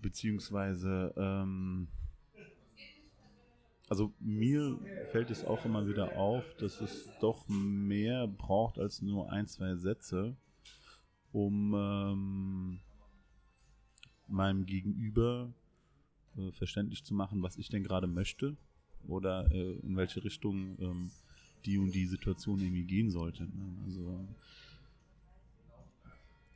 [0.00, 1.88] beziehungsweise ähm,
[3.90, 4.78] also mir
[5.10, 9.74] fällt es auch immer wieder auf, dass es doch mehr braucht als nur ein, zwei
[9.74, 10.36] Sätze,
[11.32, 12.80] um ähm,
[14.28, 15.52] meinem Gegenüber
[16.36, 18.56] äh, verständlich zu machen, was ich denn gerade möchte
[19.08, 21.10] oder äh, in welche Richtung ähm,
[21.64, 23.42] die und die Situation irgendwie gehen sollte.
[23.42, 23.76] Ne?
[23.86, 24.28] Also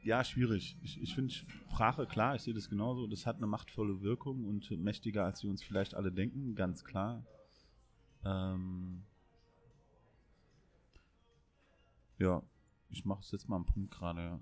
[0.04, 0.76] ja, schwierig.
[0.82, 4.70] Ich, ich finde Sprache, klar, ich sehe das genauso, das hat eine machtvolle Wirkung und
[4.82, 7.24] mächtiger, als wir uns vielleicht alle denken, ganz klar.
[8.24, 9.02] Ähm
[12.18, 12.42] ja,
[12.90, 14.38] ich mache es jetzt mal am Punkt gerade.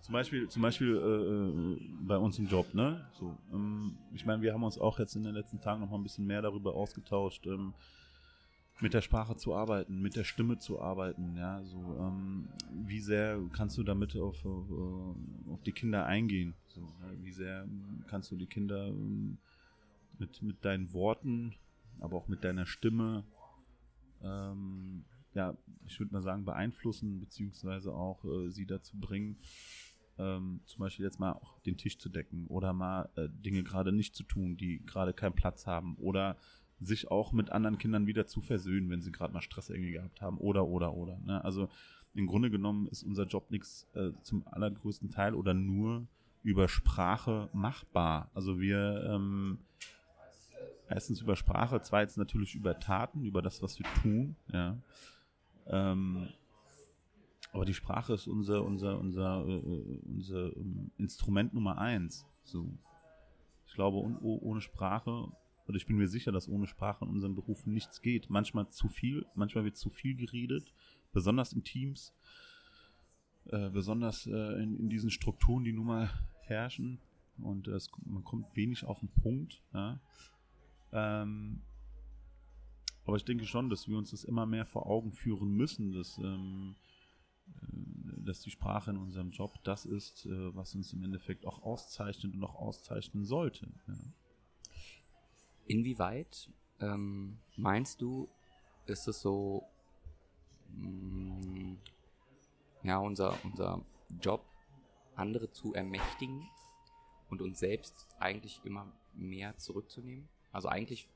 [0.00, 3.08] Zum Beispiel, zum Beispiel äh, äh, bei uns im Job, ne?
[3.12, 5.96] So, ähm, ich meine, wir haben uns auch jetzt in den letzten Tagen noch mal
[5.96, 7.74] ein bisschen mehr darüber ausgetauscht, ähm,
[8.80, 12.48] mit der Sprache zu arbeiten, mit der Stimme zu arbeiten, ja, so, ähm,
[12.84, 17.16] wie sehr kannst du damit auf, auf, äh, auf die Kinder eingehen, so, ne?
[17.22, 17.66] wie sehr
[18.06, 19.38] kannst du die Kinder ähm,
[20.18, 21.54] mit, mit deinen Worten,
[22.00, 23.24] aber auch mit deiner Stimme,
[24.22, 29.38] ähm, ja, ich würde mal sagen, beeinflussen, beziehungsweise auch äh, sie dazu bringen,
[30.18, 33.92] ähm, zum Beispiel jetzt mal auch den Tisch zu decken oder mal äh, Dinge gerade
[33.92, 36.36] nicht zu tun, die gerade keinen Platz haben oder
[36.80, 40.20] sich auch mit anderen Kindern wieder zu versöhnen, wenn sie gerade mal Stress irgendwie gehabt
[40.20, 41.18] haben oder oder oder.
[41.24, 41.42] Ne?
[41.44, 41.68] Also
[42.14, 46.06] im Grunde genommen ist unser Job nichts äh, zum allergrößten Teil oder nur
[46.42, 48.30] über Sprache machbar.
[48.34, 49.58] Also wir ähm,
[50.88, 54.36] erstens über Sprache, zweitens natürlich über Taten, über das, was wir tun.
[54.52, 54.78] Ja.
[55.66, 56.28] Ähm,
[57.52, 62.26] aber die Sprache ist unser, unser, unser, äh, unser ähm, Instrument Nummer eins.
[62.44, 62.68] So.
[63.66, 65.28] Ich glaube, oh- ohne Sprache
[65.66, 68.30] oder ich bin mir sicher, dass ohne Sprache in unserem Beruf nichts geht.
[68.30, 70.72] Manchmal zu viel, manchmal wird zu viel geredet,
[71.12, 72.14] besonders in Teams,
[73.46, 76.10] äh, besonders äh, in, in, diesen Strukturen, die nun mal
[76.42, 77.00] herrschen.
[77.38, 79.62] Und es, man kommt wenig auf den Punkt.
[79.74, 80.00] Ja.
[80.92, 81.62] Ähm,
[83.04, 86.18] aber ich denke schon, dass wir uns das immer mehr vor Augen führen müssen, dass,
[86.18, 86.76] ähm,
[87.46, 91.62] äh, dass die Sprache in unserem Job das ist, äh, was uns im Endeffekt auch
[91.62, 93.68] auszeichnet und auch auszeichnen sollte.
[93.88, 93.94] Ja.
[95.66, 96.50] Inwieweit
[96.80, 98.28] ähm, meinst du,
[98.86, 99.64] ist es so,
[100.68, 101.78] mh, mm,
[102.82, 103.82] ja, unser, unser
[104.20, 104.44] Job,
[105.16, 106.48] andere zu ermächtigen
[107.30, 110.28] und uns selbst eigentlich immer mehr zurückzunehmen?
[110.52, 111.08] Also eigentlich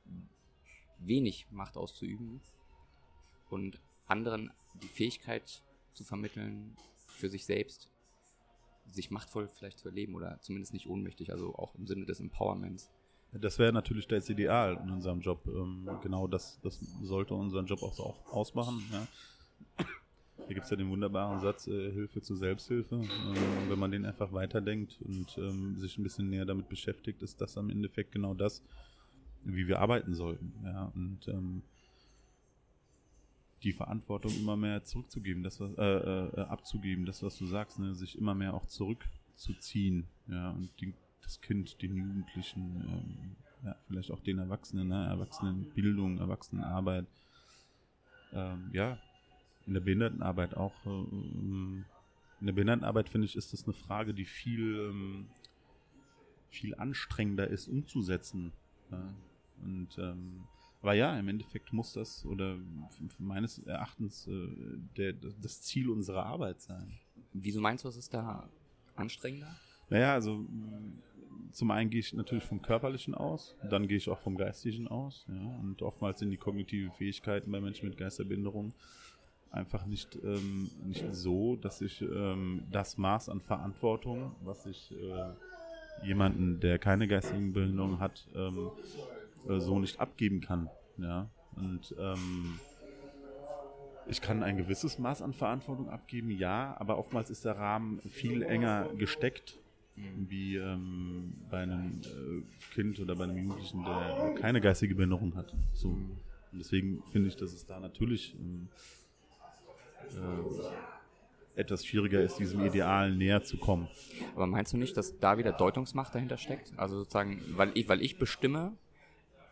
[0.99, 2.41] wenig Macht auszuüben
[3.49, 6.75] und anderen die Fähigkeit zu vermitteln,
[7.07, 7.89] für sich selbst
[8.89, 12.89] sich machtvoll vielleicht zu erleben oder zumindest nicht ohnmächtig, also auch im Sinne des Empowerments.
[13.33, 15.41] Das wäre natürlich das Ideal in unserem Job.
[15.47, 18.83] Ähm, genau das, das sollte unseren Job auch, so auch ausmachen.
[18.91, 19.07] Ja.
[20.47, 22.95] Hier gibt es ja den wunderbaren Satz, äh, Hilfe zur Selbsthilfe.
[22.95, 27.39] Ähm, wenn man den einfach weiterdenkt und ähm, sich ein bisschen näher damit beschäftigt, ist
[27.39, 28.61] das am Endeffekt genau das,
[29.45, 30.53] wie wir arbeiten sollten.
[30.65, 30.91] Ja.
[30.93, 31.61] Und ähm,
[33.63, 37.93] die Verantwortung immer mehr zurückzugeben, das was, äh, äh, abzugeben, das was du sagst, ne,
[37.95, 44.11] sich immer mehr auch zurückzuziehen, ja, und die das Kind, den Jugendlichen, ähm, ja, vielleicht
[44.11, 45.07] auch den Erwachsenen, ne?
[45.07, 47.05] Erwachsenenbildung, Erwachsenenarbeit.
[48.33, 48.97] Ähm, ja,
[49.67, 50.73] in der Behindertenarbeit auch.
[50.85, 51.85] Ähm,
[52.39, 55.27] in der Behindertenarbeit finde ich, ist das eine Frage, die viel, ähm,
[56.49, 58.51] viel anstrengender ist umzusetzen.
[58.89, 59.13] Ja?
[59.63, 60.43] Und ähm,
[60.81, 62.57] aber ja, im Endeffekt muss das oder
[63.19, 64.47] meines Erachtens äh,
[64.97, 66.97] der, das Ziel unserer Arbeit sein.
[67.33, 68.49] Wieso meinst du, was ist da
[68.95, 69.55] anstrengender?
[69.89, 70.43] Naja, also
[71.51, 75.25] zum einen gehe ich natürlich vom Körperlichen aus, dann gehe ich auch vom Geistigen aus.
[75.27, 78.73] Ja, und oftmals sind die kognitiven Fähigkeiten bei Menschen mit Geisterbehinderung
[79.51, 86.05] einfach nicht, ähm, nicht so, dass ich ähm, das Maß an Verantwortung, was ich äh,
[86.05, 88.71] jemanden, der keine geistige Behinderung hat, ähm,
[89.49, 90.69] äh, so nicht abgeben kann.
[90.97, 92.59] Ja, und ähm,
[94.07, 98.41] ich kann ein gewisses Maß an Verantwortung abgeben, ja, aber oftmals ist der Rahmen viel
[98.41, 99.59] enger gesteckt
[99.95, 105.53] wie ähm, bei einem äh, Kind oder bei einem Jugendlichen, der keine geistige Behinderung hat.
[105.73, 105.89] So.
[105.89, 108.67] Und deswegen finde ich, dass es da natürlich ähm,
[110.09, 113.87] äh, etwas schwieriger ist, diesem Ideal näher zu kommen.
[114.35, 116.73] Aber meinst du nicht, dass da wieder Deutungsmacht dahinter steckt?
[116.77, 118.73] Also sozusagen, weil ich, weil ich bestimme,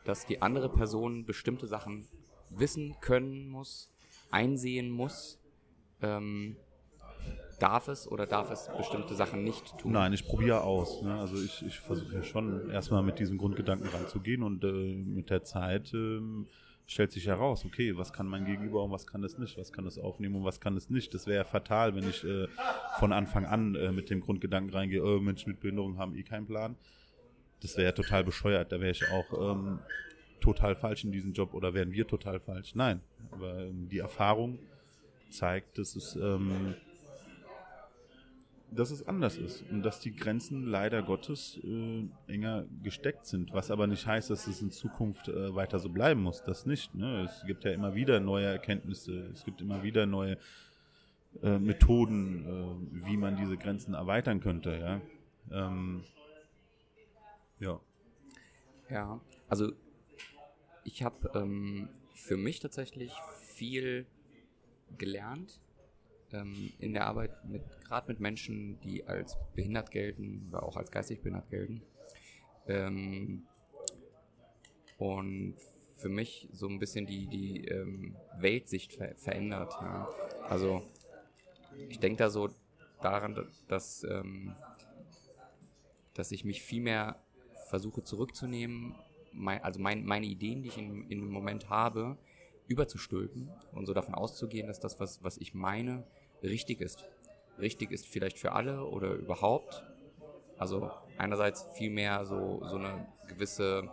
[0.06, 2.08] dass die andere Person bestimmte Sachen
[2.50, 3.90] wissen können muss,
[4.32, 5.40] einsehen muss,
[6.02, 6.56] ähm,
[7.60, 9.92] darf es oder darf es bestimmte Sachen nicht tun?
[9.92, 11.02] Nein, ich probiere aus.
[11.02, 11.14] Ne?
[11.16, 15.44] Also ich, ich versuche ja schon erstmal mit diesem Grundgedanken ranzugehen und äh, mit der
[15.44, 16.20] Zeit äh,
[16.88, 19.86] stellt sich heraus, okay, was kann mein Gegenüber und was kann es nicht, was kann
[19.86, 21.14] es aufnehmen und was kann es nicht.
[21.14, 22.48] Das wäre ja fatal, wenn ich äh,
[22.98, 26.48] von Anfang an äh, mit dem Grundgedanken reingehe, oh, Menschen mit Behinderung haben eh keinen
[26.48, 26.76] Plan.
[27.62, 28.72] Das wäre ja total bescheuert.
[28.72, 29.80] Da wäre ich auch ähm,
[30.40, 32.74] total falsch in diesem Job oder wären wir total falsch.
[32.74, 34.58] Nein, aber ähm, die Erfahrung
[35.30, 36.74] zeigt, dass es ähm,
[38.72, 43.72] dass es anders ist und dass die Grenzen leider Gottes äh, enger gesteckt sind, was
[43.72, 46.44] aber nicht heißt, dass es in Zukunft äh, weiter so bleiben muss.
[46.44, 46.94] Das nicht.
[46.94, 47.24] Ne?
[47.24, 50.38] Es gibt ja immer wieder neue Erkenntnisse, es gibt immer wieder neue
[51.42, 54.78] äh, Methoden, äh, wie man diese Grenzen erweitern könnte.
[55.52, 56.04] Ja, ähm,
[57.60, 57.80] ja.
[58.90, 59.72] ja also
[60.84, 63.14] ich habe ähm, für mich tatsächlich
[63.56, 64.06] viel
[64.98, 65.60] gelernt
[66.34, 70.92] ähm, in der Arbeit mit, gerade mit Menschen, die als behindert gelten oder auch als
[70.92, 71.82] geistig behindert gelten.
[72.68, 73.44] Ähm,
[74.98, 75.56] und
[75.96, 79.74] für mich so ein bisschen die, die ähm, Weltsicht ver verändert.
[79.82, 80.10] Ja.
[80.48, 80.84] Also
[81.90, 82.50] ich denke da so
[83.02, 84.56] daran, dass, ähm,
[86.14, 87.22] dass ich mich viel mehr
[87.70, 88.96] versuche zurückzunehmen,
[89.32, 92.18] mein, also mein, meine Ideen, die ich in, dem Moment habe,
[92.68, 96.04] überzustülpen und so davon auszugehen, dass das, was, was ich meine,
[96.42, 97.06] richtig ist.
[97.58, 99.86] Richtig ist vielleicht für alle oder überhaupt.
[100.58, 103.90] Also einerseits viel mehr so, so eine gewisse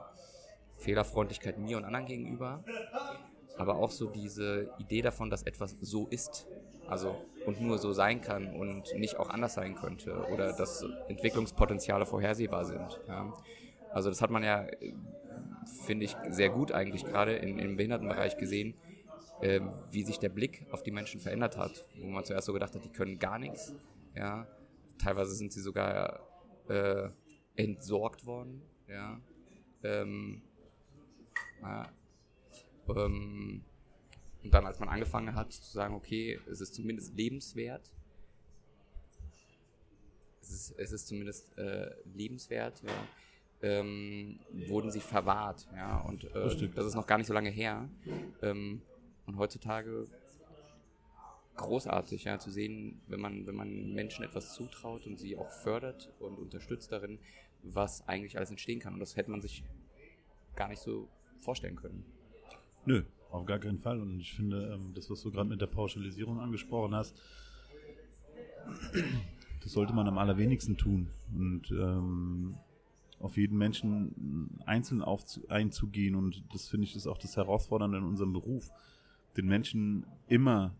[0.77, 2.65] Fehlerfreundlichkeit mir und anderen gegenüber,
[3.57, 6.49] aber auch so diese Idee davon, dass etwas so ist,
[6.87, 12.07] also und nur so sein kann und nicht auch anders sein könnte oder dass Entwicklungspotenziale
[12.07, 13.01] vorhersehbar sind.
[13.07, 13.33] Ja.
[13.91, 14.67] Also das hat man ja,
[15.65, 18.75] finde ich, sehr gut eigentlich gerade im Behindertenbereich gesehen,
[19.40, 21.85] äh, wie sich der Blick auf die Menschen verändert hat.
[21.99, 23.75] Wo man zuerst so gedacht hat, die können gar nichts.
[24.14, 24.46] Ja.
[24.99, 26.20] Teilweise sind sie sogar
[26.68, 27.09] äh,
[27.57, 28.62] entsorgt worden.
[28.88, 29.20] Ja.
[29.83, 30.42] Ähm,
[31.62, 31.88] Ja.
[32.88, 33.64] Ähm,
[34.42, 37.90] und dann, als man angefangen hat zu sagen, okay, es ist zumindest lebenswert,
[40.40, 43.09] es ist, es ist zumindest äh, lebenswert, ja,
[43.62, 45.66] ähm, wurden sie verwahrt.
[45.75, 47.88] Ja, und äh, das, ist noch gar nicht so lange her.
[48.42, 48.83] Ähm,
[49.27, 50.07] und heutzutage
[51.57, 56.12] großartig, ja, zu sehen, wenn man, wenn man Menschen etwas zutraut und sie auch fördert
[56.21, 57.19] und unterstützt darin,
[57.62, 58.95] was eigentlich alles entstehen kann.
[58.95, 59.65] Und das hätte man sich
[60.55, 61.09] gar nicht so
[61.41, 62.05] vorstellen können.
[62.85, 64.01] Nö, auf gar keinen Fall.
[64.01, 67.21] Und ich finde, ähm, das, was du gerade mit der Pauschalisierung angesprochen hast,
[69.62, 71.09] das sollte man am allerwenigsten tun.
[71.35, 72.57] Und ähm,
[73.19, 75.03] auf jeden Menschen einzeln
[75.49, 76.15] einzugehen.
[76.15, 78.71] Und das finde ich ist auch das Herausfordernde in unserem Beruf,
[79.37, 80.75] den Menschen immer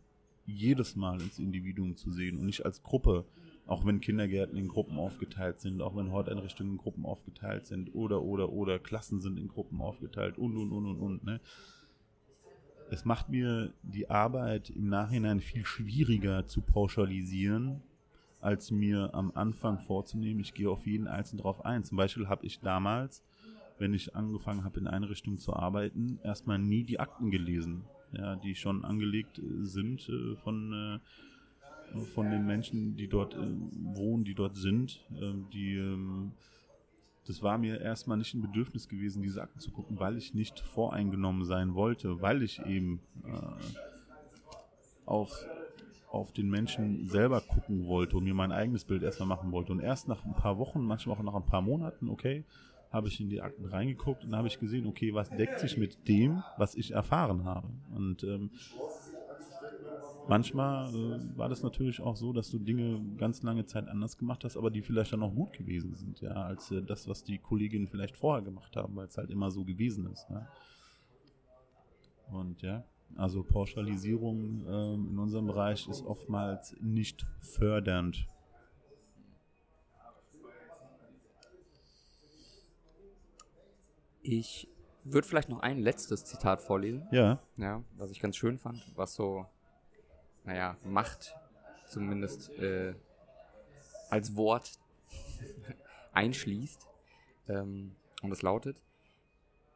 [0.46, 3.24] jedes Mal ins Individuum zu sehen und nicht als Gruppe,
[3.66, 8.22] auch wenn Kindergärten in Gruppen aufgeteilt sind, auch wenn Horteinrichtungen in Gruppen aufgeteilt sind oder,
[8.22, 11.24] oder, oder Klassen sind in Gruppen aufgeteilt und, und, und, und, und.
[11.24, 11.40] Ne?
[12.90, 17.82] Es macht mir die Arbeit im Nachhinein viel schwieriger zu pauschalisieren,
[18.40, 21.82] als mir am Anfang vorzunehmen, ich gehe auf jeden Einzelnen drauf ein.
[21.82, 23.24] Zum Beispiel habe ich damals,
[23.78, 28.54] wenn ich angefangen habe, in Einrichtungen zu arbeiten, erstmal nie die Akten gelesen ja, die
[28.54, 31.00] schon angelegt äh, sind äh, von,
[31.94, 35.04] äh, von den Menschen, die dort wohnen, die dort sind.
[35.20, 36.32] Ähm, die, ähm,
[37.26, 40.60] das war mir erstmal nicht ein Bedürfnis gewesen, diese Akten zu gucken, weil ich nicht
[40.60, 43.00] voreingenommen sein wollte, weil ich eben
[45.06, 45.44] auf,
[46.08, 49.72] auf den Menschen selber gucken wollte und mir mein eigenes Bild erstmal machen wollte.
[49.72, 52.44] Und erst nach ein paar Wochen, manchmal auch nach ein paar Monaten, okay,
[52.96, 56.09] habe ich in die Akten reingeguckt und habe ich gesehen, okay, was deckt sich mit
[56.09, 57.68] dem, was ich erfahren habe.
[57.94, 58.50] Und ähm,
[60.28, 64.44] manchmal äh, war das natürlich auch so, dass du Dinge ganz lange Zeit anders gemacht
[64.44, 67.37] hast, aber die vielleicht dann auch gut gewesen sind, ja, als äh, das, was die
[67.38, 70.26] Kolleginnen vielleicht vorher gemacht haben, weil es halt immer so gewesen ist.
[70.30, 70.48] Ja.
[72.32, 72.82] Und ja,
[73.14, 78.26] also Pauschalisierung ähm, in unserem Bereich ist oftmals nicht fördernd
[84.28, 84.68] Ich
[85.04, 87.06] würde vielleicht noch ein letztes Zitat vorlesen.
[87.12, 87.40] Ja.
[87.56, 89.46] Ja, was ich ganz schön fand, was so,
[90.44, 91.32] naja, Macht
[91.86, 92.94] zumindest äh,
[94.10, 94.80] als Wort
[96.12, 96.88] einschließt.
[97.48, 98.82] Ähm, und es lautet,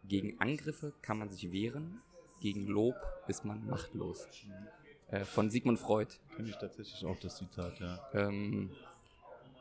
[0.02, 2.00] gegen Angriffe kann man sich wehren,
[2.40, 2.96] gegen Lob
[3.28, 4.26] ist man machtlos.
[5.12, 6.16] Äh, von Sigmund Freud.
[6.34, 8.00] Kenne ich tatsächlich auch das Zitat, ja.
[8.14, 8.72] Ähm,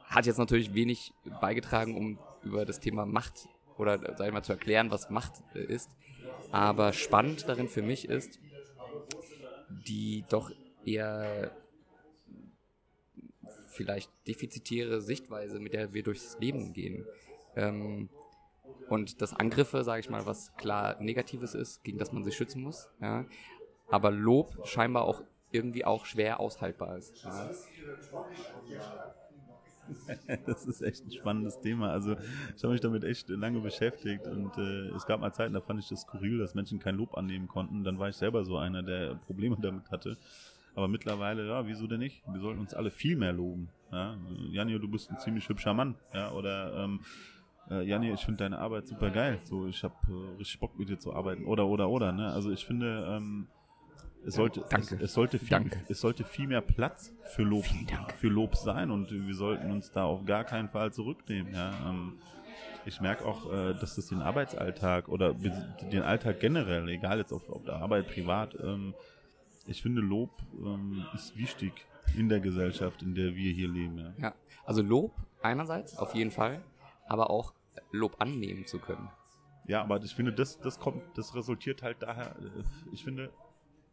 [0.06, 3.48] hat jetzt natürlich wenig beigetragen, um über das Thema Macht
[3.80, 5.96] oder sag ich mal zu erklären, was Macht äh, ist.
[6.52, 8.40] Aber spannend darin für mich ist,
[9.70, 10.52] die doch
[10.86, 11.52] eher
[13.68, 17.08] vielleicht defizitäre Sichtweise, mit der wir durchs Leben gehen.
[17.56, 18.10] Ähm,
[18.88, 22.62] und dass Angriffe, sage ich mal, was klar Negatives ist, gegen das man sich schützen
[22.64, 22.90] muss.
[23.02, 23.26] Ja,
[23.90, 27.16] aber Lob scheinbar auch irgendwie auch schwer aushaltbar ist.
[27.24, 27.50] Ja.
[30.46, 31.92] das ist echt ein spannendes Thema.
[31.92, 32.16] Also
[32.56, 35.80] ich habe mich damit echt lange beschäftigt und äh, es gab mal Zeiten, da fand
[35.80, 37.84] ich das skurril, dass Menschen kein Lob annehmen konnten.
[37.84, 40.18] Dann war ich selber so einer, der Probleme damit hatte.
[40.76, 42.24] Aber mittlerweile, ja, wieso denn nicht?
[42.32, 43.70] Wir sollten uns alle viel mehr loben.
[43.92, 44.18] Ja?
[44.52, 45.96] Janio, du bist ein ziemlich hübscher Mann.
[46.14, 46.32] Ja?
[46.32, 47.02] Oder ähm,
[47.70, 49.40] äh, Janni, ich finde deine Arbeit super geil.
[49.44, 51.46] So, ich habe äh, richtig Bock mit dir zu arbeiten.
[51.46, 52.12] Oder, oder, oder.
[52.12, 52.32] Ne?
[52.32, 53.48] Also ich finde, ähm,
[54.26, 54.96] es sollte, Danke.
[54.96, 55.84] Es, es, sollte viel, Danke.
[55.88, 57.66] es sollte viel mehr Platz für Lob,
[58.18, 61.54] für Lob sein und wir sollten uns da auf gar keinen Fall zurücknehmen.
[61.54, 61.72] Ja.
[61.90, 62.20] Ähm,
[62.86, 67.50] ich merke auch, äh, dass das den Arbeitsalltag oder den Alltag generell, egal jetzt auf,
[67.50, 68.94] auf der Arbeit, privat, ähm,
[69.68, 71.74] ich finde Lob ähm, ist wichtig
[72.18, 73.98] in der Gesellschaft, in der wir hier leben.
[74.00, 74.14] Ja.
[74.18, 74.34] ja,
[74.66, 76.62] also Lob einerseits auf jeden Fall,
[77.08, 77.54] aber auch
[77.92, 79.10] Lob annehmen zu können.
[79.68, 83.32] Ja, aber ich finde, das, das kommt, das resultiert halt daher, äh, ich finde,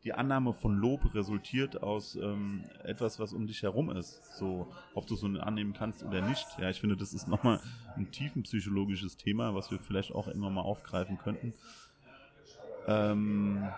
[0.06, 4.36] die Annahme von Lob resultiert aus ähm, etwas, was um dich herum ist.
[4.36, 6.46] So, ob du es so annehmen kannst oder nicht.
[6.60, 7.60] Ja, ich finde, das ist nochmal
[7.96, 11.54] ein tiefenpsychologisches Thema, was wir vielleicht auch irgendwann mal aufgreifen könnten.
[12.86, 13.68] Ähm,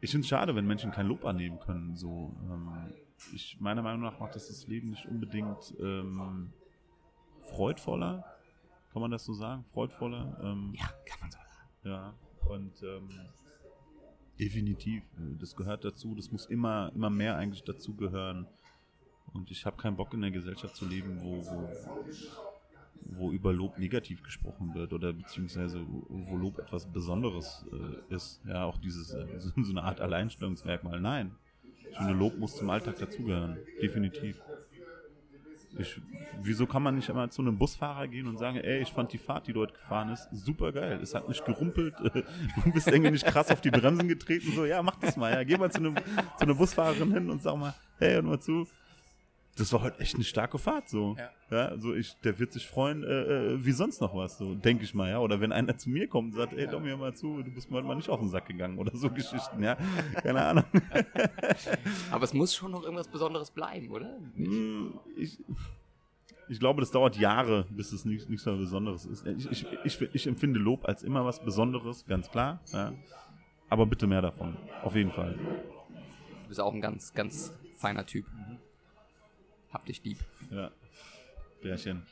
[0.00, 1.94] ich finde es schade, wenn Menschen kein Lob annehmen können.
[1.94, 2.92] So, ähm,
[3.32, 6.52] ich, meiner Meinung nach macht das das Leben nicht unbedingt ähm,
[7.42, 8.24] freudvoller.
[8.92, 9.64] Kann man das so sagen?
[9.72, 10.40] Freudvoller?
[10.42, 11.68] Ähm, ja, kann man so sagen.
[11.84, 12.14] Ja,
[12.48, 13.08] und ähm,
[14.38, 15.04] Definitiv.
[15.38, 16.14] Das gehört dazu.
[16.14, 18.46] Das muss immer, immer mehr eigentlich dazugehören.
[19.32, 21.68] Und ich habe keinen Bock in einer Gesellschaft zu leben, wo, wo,
[23.04, 28.42] wo über Lob negativ gesprochen wird oder beziehungsweise wo Lob etwas Besonderes äh, ist.
[28.46, 31.00] Ja, auch dieses, äh, so, so eine Art Alleinstellungsmerkmal.
[31.00, 31.32] Nein.
[31.96, 33.58] Finde, Lob muss zum Alltag dazugehören.
[33.80, 34.40] Definitiv.
[35.78, 36.00] Ich,
[36.42, 39.18] wieso kann man nicht einmal zu einem Busfahrer gehen und sagen, ey, ich fand die
[39.18, 41.00] Fahrt, die dort gefahren ist, super geil.
[41.02, 41.94] Es hat nicht gerumpelt,
[42.64, 44.52] du bist irgendwie nicht krass auf die Bremsen getreten.
[44.54, 45.44] So, ja, mach das mal, ja.
[45.44, 48.66] Geh mal zu, einem, zu einer Busfahrerin hin und sag mal, hey, hör mal zu.
[49.56, 51.14] Das war heute echt eine starke Fahrt, so.
[51.18, 51.30] Ja.
[51.50, 53.08] Ja, also ich, der wird sich freuen, äh,
[53.52, 55.18] äh, wie sonst noch was, so, denke ich mal, ja.
[55.18, 57.70] Oder wenn einer zu mir kommt und sagt, ey, Dom, hör mal zu, du bist
[57.70, 59.76] mir heute mal nicht auf den Sack gegangen oder so Geschichten, ja.
[60.22, 60.64] Keine Ahnung.
[62.10, 64.18] Aber es muss schon noch irgendwas Besonderes bleiben, oder?
[64.36, 65.38] Hm, Ich,
[66.48, 69.26] ich glaube, das dauert Jahre, bis es nichts, nichts mehr Besonderes ist.
[69.26, 72.60] Ich, ich, ich, empfinde Lob als immer was Besonderes, ganz klar.
[72.72, 72.94] Ja.
[73.68, 74.56] Aber bitte mehr davon.
[74.82, 75.34] Auf jeden Fall.
[75.34, 78.24] Du bist auch ein ganz, ganz feiner Typ.
[79.72, 80.18] Hab dich lieb.
[80.50, 80.70] Ja.
[81.62, 82.02] Bärchen.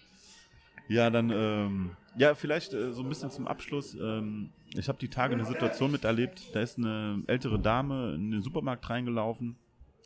[0.89, 3.95] Ja, dann, ähm, ja, vielleicht äh, so ein bisschen zum Abschluss.
[3.95, 6.55] Ähm, ich habe die Tage eine Situation miterlebt.
[6.55, 9.57] Da ist eine ältere Dame in den Supermarkt reingelaufen.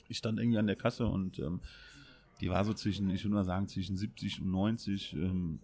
[0.08, 1.60] Ich stand irgendwie an der Kasse und ähm,
[2.40, 5.14] die war so zwischen, ich würde mal sagen, zwischen 70 und 90.
[5.14, 5.60] Ähm,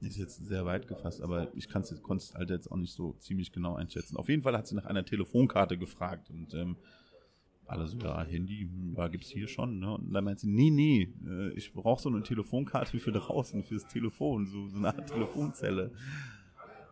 [0.00, 3.50] ist jetzt sehr weit gefasst, aber ich konnte es halt jetzt auch nicht so ziemlich
[3.50, 4.16] genau einschätzen.
[4.16, 6.76] Auf jeden Fall hat sie nach einer Telefonkarte gefragt und ähm,
[7.68, 9.94] alle so, ja, Handy, hm, ja, gibt's hier schon, ne?
[9.94, 13.86] Und dann meint sie, nee, nee, äh, ich brauche so eine Telefonkarte für draußen, fürs
[13.86, 15.92] Telefon, so, so eine Art Telefonzelle.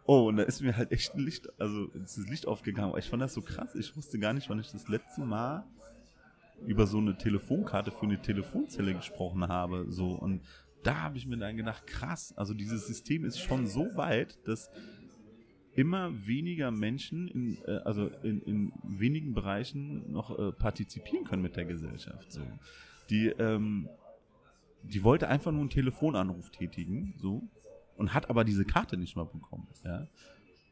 [0.05, 2.95] Oh, und da ist mir halt echt ein Licht, also ist das Licht aufgegangen.
[2.97, 3.75] Ich fand das so krass.
[3.75, 5.65] Ich wusste gar nicht, wann ich das letzte Mal
[6.65, 9.87] über so eine Telefonkarte für eine Telefonzelle gesprochen habe.
[9.89, 10.43] So, und
[10.85, 14.71] da habe ich mir dann gedacht, krass, also dieses System ist schon so weit, dass
[15.77, 21.57] immer weniger Menschen in, äh, also in, in wenigen Bereichen noch äh, partizipieren können mit
[21.57, 22.33] der Gesellschaft.
[22.33, 22.41] So.
[23.11, 23.89] Die, ähm,
[24.83, 27.43] die wollte einfach nur einen Telefonanruf tätigen, so,
[27.97, 29.69] und hat aber diese Karte nicht mal bekommen.
[29.85, 30.07] Ja?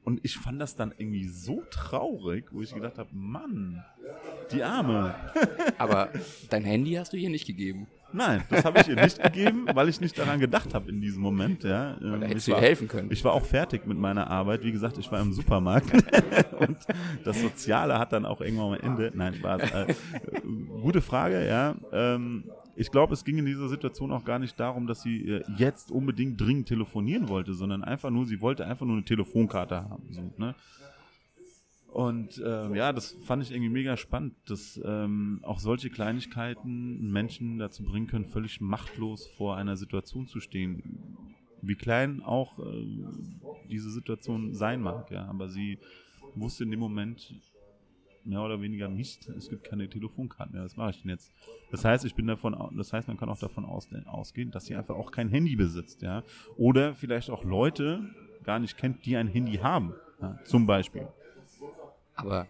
[0.04, 3.82] Und ich fand das dann irgendwie so traurig, wo ich gedacht habe, Mann,
[4.52, 5.14] die Arme.
[5.78, 6.10] Aber
[6.50, 7.86] dein Handy hast du hier nicht gegeben.
[8.14, 11.20] Nein, das habe ich ihr nicht gegeben, weil ich nicht daran gedacht habe in diesem
[11.20, 11.64] Moment.
[11.64, 11.96] Ja.
[12.00, 13.10] Da Ähm, hättest ich du ihr helfen können.
[13.10, 14.62] Ich war auch fertig mit meiner Arbeit.
[14.62, 15.92] Wie gesagt, ich war im Supermarkt
[16.58, 16.78] und
[17.24, 19.10] das Soziale hat dann auch irgendwann mal Ende.
[19.14, 19.62] Nein, Spaß.
[19.72, 19.94] Äh,
[20.80, 21.74] gute Frage, ja.
[21.92, 22.44] Ähm,
[22.76, 25.90] ich glaube, es ging in dieser Situation auch gar nicht darum, dass sie äh, jetzt
[25.90, 30.02] unbedingt dringend telefonieren wollte, sondern einfach nur, sie wollte einfach nur eine Telefonkarte haben.
[30.10, 30.54] So, ne?
[31.94, 37.58] Und ähm, ja, das fand ich irgendwie mega spannend, dass ähm, auch solche Kleinigkeiten Menschen
[37.58, 40.82] dazu bringen können, völlig machtlos vor einer Situation zu stehen.
[41.62, 42.84] Wie klein auch äh,
[43.70, 45.24] diese Situation sein mag, ja.
[45.26, 45.78] Aber sie
[46.34, 47.32] wusste in dem Moment
[48.24, 50.64] mehr oder weniger nicht, es gibt keine Telefonkarten mehr.
[50.64, 51.32] Was mache ich denn jetzt?
[51.70, 54.74] Das heißt, ich bin davon, das heißt, man kann auch davon aus, ausgehen, dass sie
[54.74, 56.24] einfach auch kein Handy besitzt, ja.
[56.56, 58.10] Oder vielleicht auch Leute
[58.42, 60.40] gar nicht kennt, die ein Handy haben, ja?
[60.42, 61.06] zum Beispiel.
[62.14, 62.46] Aber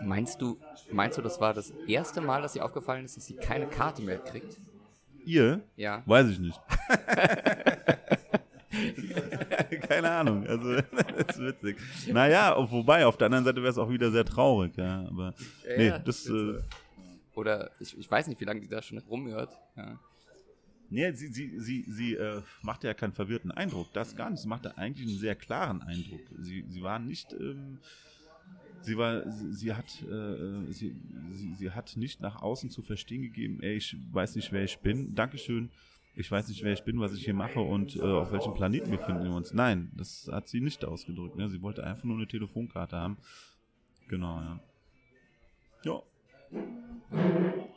[0.00, 0.58] meinst du,
[0.90, 4.02] meinst du, das war das erste Mal, dass ihr aufgefallen ist, dass sie keine Karte
[4.02, 4.56] mehr kriegt?
[5.24, 5.60] Ihr?
[5.76, 6.02] Ja.
[6.06, 6.60] Weiß ich nicht.
[9.88, 10.46] Keine Ahnung.
[10.46, 10.74] Also,
[11.26, 11.76] das ist witzig.
[12.12, 15.06] Naja, wobei, auf der anderen Seite wäre es auch wieder sehr traurig, ja.
[15.06, 15.32] Aber
[15.76, 16.24] nee, Ja, das.
[16.24, 16.60] jetzt, Äh,
[17.34, 19.50] Oder ich, ich weiß nicht, wie lange die da schon rumhört.
[19.76, 19.98] Ja.
[20.90, 23.92] nee, sie, sie, sie, sie äh, machte ja keinen verwirrten Eindruck.
[23.92, 24.40] Das gar nicht.
[24.42, 26.20] Sie machte eigentlich einen sehr klaren Eindruck.
[26.40, 27.32] Sie, sie war nicht.
[27.32, 27.78] Ähm,
[28.84, 30.94] Sie war, sie, sie hat, äh, sie,
[31.32, 34.78] sie, sie hat nicht nach außen zu verstehen gegeben, ey, ich weiß nicht, wer ich
[34.78, 35.14] bin.
[35.14, 35.70] Dankeschön.
[36.16, 38.90] Ich weiß nicht, wer ich bin, was ich hier mache und äh, auf welchem Planeten
[38.90, 39.52] befinden wir uns.
[39.52, 41.36] Nein, das hat sie nicht ausgedrückt.
[41.36, 41.48] Ne?
[41.48, 43.16] Sie wollte einfach nur eine Telefonkarte haben.
[44.06, 44.60] Genau, ja.
[45.84, 46.02] Ja.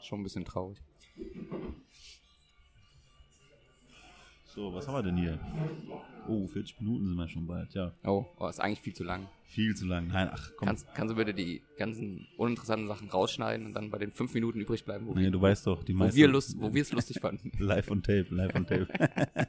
[0.02, 0.78] Schon ein bisschen traurig.
[4.58, 5.38] So, was haben wir denn hier?
[6.28, 7.72] Oh, 40 Minuten sind wir schon bald.
[7.76, 9.28] Ja, Oh, oh ist eigentlich viel zu lang.
[9.44, 10.08] viel zu lang.
[10.08, 10.70] Nein, ach komm.
[10.70, 14.60] Kannst, kannst du bitte die ganzen uninteressanten Sachen rausschneiden und dann bei den fünf Minuten
[14.60, 16.18] übrig bleiben, wo, nee, wir, du weißt doch, die wo, meisten.
[16.18, 17.52] wir, Lust, wo wir es lustig fanden?
[17.60, 18.88] Live on Tape, live on Tape.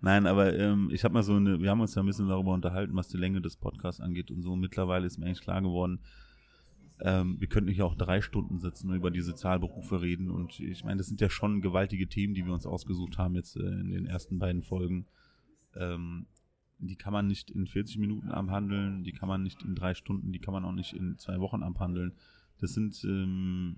[0.00, 2.52] Nein, aber ähm, ich habe mal so eine, wir haben uns ja ein bisschen darüber
[2.52, 4.54] unterhalten, was die Länge des Podcasts angeht und so.
[4.54, 5.98] Mittlerweile ist mir eigentlich klar geworden,
[7.04, 10.30] ähm, wir könnten hier auch drei Stunden sitzen und über die Sozialberufe reden.
[10.30, 13.56] Und ich meine, das sind ja schon gewaltige Themen, die wir uns ausgesucht haben jetzt
[13.56, 15.06] äh, in den ersten beiden Folgen.
[15.74, 16.26] Ähm,
[16.78, 20.32] die kann man nicht in 40 Minuten abhandeln, die kann man nicht in drei Stunden,
[20.32, 22.12] die kann man auch nicht in zwei Wochen abhandeln.
[22.60, 23.76] Das sind ähm,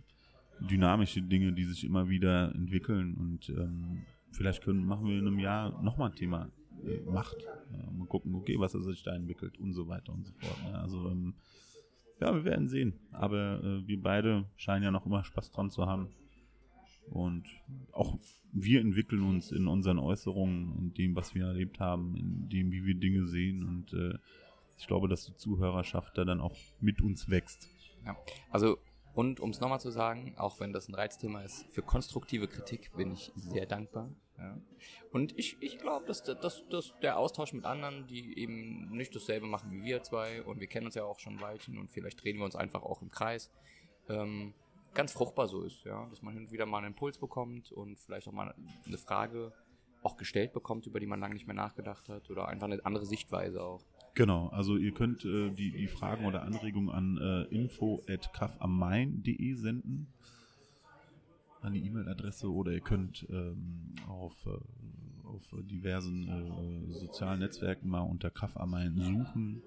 [0.60, 4.02] dynamische Dinge, die sich immer wieder entwickeln und ähm,
[4.32, 6.50] vielleicht können, machen wir in einem Jahr nochmal ein Thema
[6.86, 7.36] äh, Macht.
[7.72, 10.58] Ja, mal gucken, okay, was sich da entwickelt und so weiter und so fort.
[10.70, 11.34] Ja, also ähm,
[12.20, 12.94] ja, wir werden sehen.
[13.12, 16.08] Aber äh, wir beide scheinen ja noch immer Spaß dran zu haben.
[17.10, 17.44] Und
[17.92, 18.18] auch
[18.52, 22.86] wir entwickeln uns in unseren Äußerungen, in dem, was wir erlebt haben, in dem, wie
[22.86, 23.62] wir Dinge sehen.
[23.62, 24.18] Und äh,
[24.78, 27.68] ich glaube, dass die Zuhörerschaft da dann auch mit uns wächst.
[28.06, 28.16] Ja.
[28.50, 28.78] Also
[29.14, 32.92] Und um es nochmal zu sagen, auch wenn das ein Reizthema ist, für konstruktive Kritik
[32.96, 34.10] bin ich sehr dankbar.
[34.38, 34.56] Ja.
[35.12, 39.46] Und ich, ich glaube, dass, dass, dass der Austausch mit anderen, die eben nicht dasselbe
[39.46, 42.22] machen wie wir zwei, und wir kennen uns ja auch schon ein Weilchen und vielleicht
[42.22, 43.50] drehen wir uns einfach auch im Kreis,
[44.08, 44.54] ähm,
[44.92, 46.06] ganz fruchtbar so ist, ja.
[46.10, 48.54] Dass man hin und wieder mal einen Impuls bekommt und vielleicht auch mal
[48.86, 49.52] eine Frage
[50.02, 53.06] auch gestellt bekommt, über die man lange nicht mehr nachgedacht hat oder einfach eine andere
[53.06, 53.84] Sichtweise auch.
[54.14, 60.12] Genau, also ihr könnt äh, die, die Fragen oder Anregungen an äh, info.kaffammain.de senden,
[61.72, 68.30] die E-Mail-Adresse oder ihr könnt ähm, auf, äh, auf diversen äh, sozialen Netzwerken mal unter
[68.30, 69.62] Kaff am Main suchen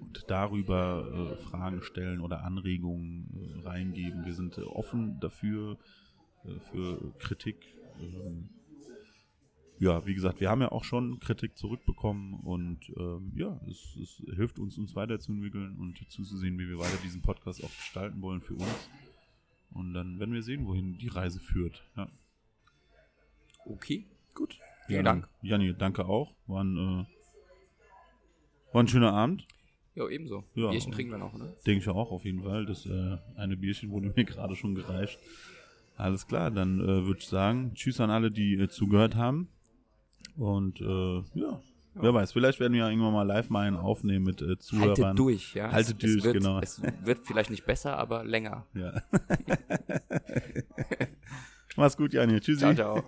[0.00, 4.24] und darüber äh, Fragen stellen oder Anregungen äh, reingeben.
[4.24, 5.78] Wir sind offen dafür,
[6.72, 7.76] für Kritik.
[8.00, 8.48] Ähm,
[9.80, 14.22] ja, wie gesagt, wir haben ja auch schon Kritik zurückbekommen und ähm, ja, es, es,
[14.34, 18.54] hilft uns, uns weiterzuentwickeln und zuzusehen, wie wir weiter diesen Podcast auch gestalten wollen für
[18.54, 18.90] uns.
[19.72, 21.84] Und dann werden wir sehen, wohin die Reise führt.
[21.96, 22.08] Ja.
[23.64, 24.58] Okay, gut.
[24.86, 25.28] Vielen Dank.
[25.42, 26.34] Janni, danke auch.
[26.46, 27.06] War ein, äh,
[28.72, 29.46] war ein schöner Abend.
[29.94, 30.44] Ja, ebenso.
[30.54, 31.54] Ja, Bierchen trinken wir noch, ne?
[31.66, 32.66] Denke ich auch auf jeden Fall.
[32.66, 35.18] Das äh, eine Bierchen wurde mir gerade schon gereicht.
[35.96, 39.48] Alles klar, dann äh, würde ich sagen, tschüss an alle, die äh, zugehört haben.
[40.36, 41.60] Und äh, ja,
[41.94, 44.58] ja, wer weiß, vielleicht werden wir ja irgendwann mal live mal einen aufnehmen mit äh,
[44.58, 44.88] Zuhörern.
[44.90, 45.72] Haltet durch, ja.
[45.72, 46.60] Haltet durch, wird, genau.
[46.60, 48.66] Es wird vielleicht nicht besser, aber länger.
[48.74, 49.02] Ja.
[51.76, 52.40] Mach's gut, Janine.
[52.40, 52.60] Tschüssi.
[52.60, 53.04] Ciao, ciao.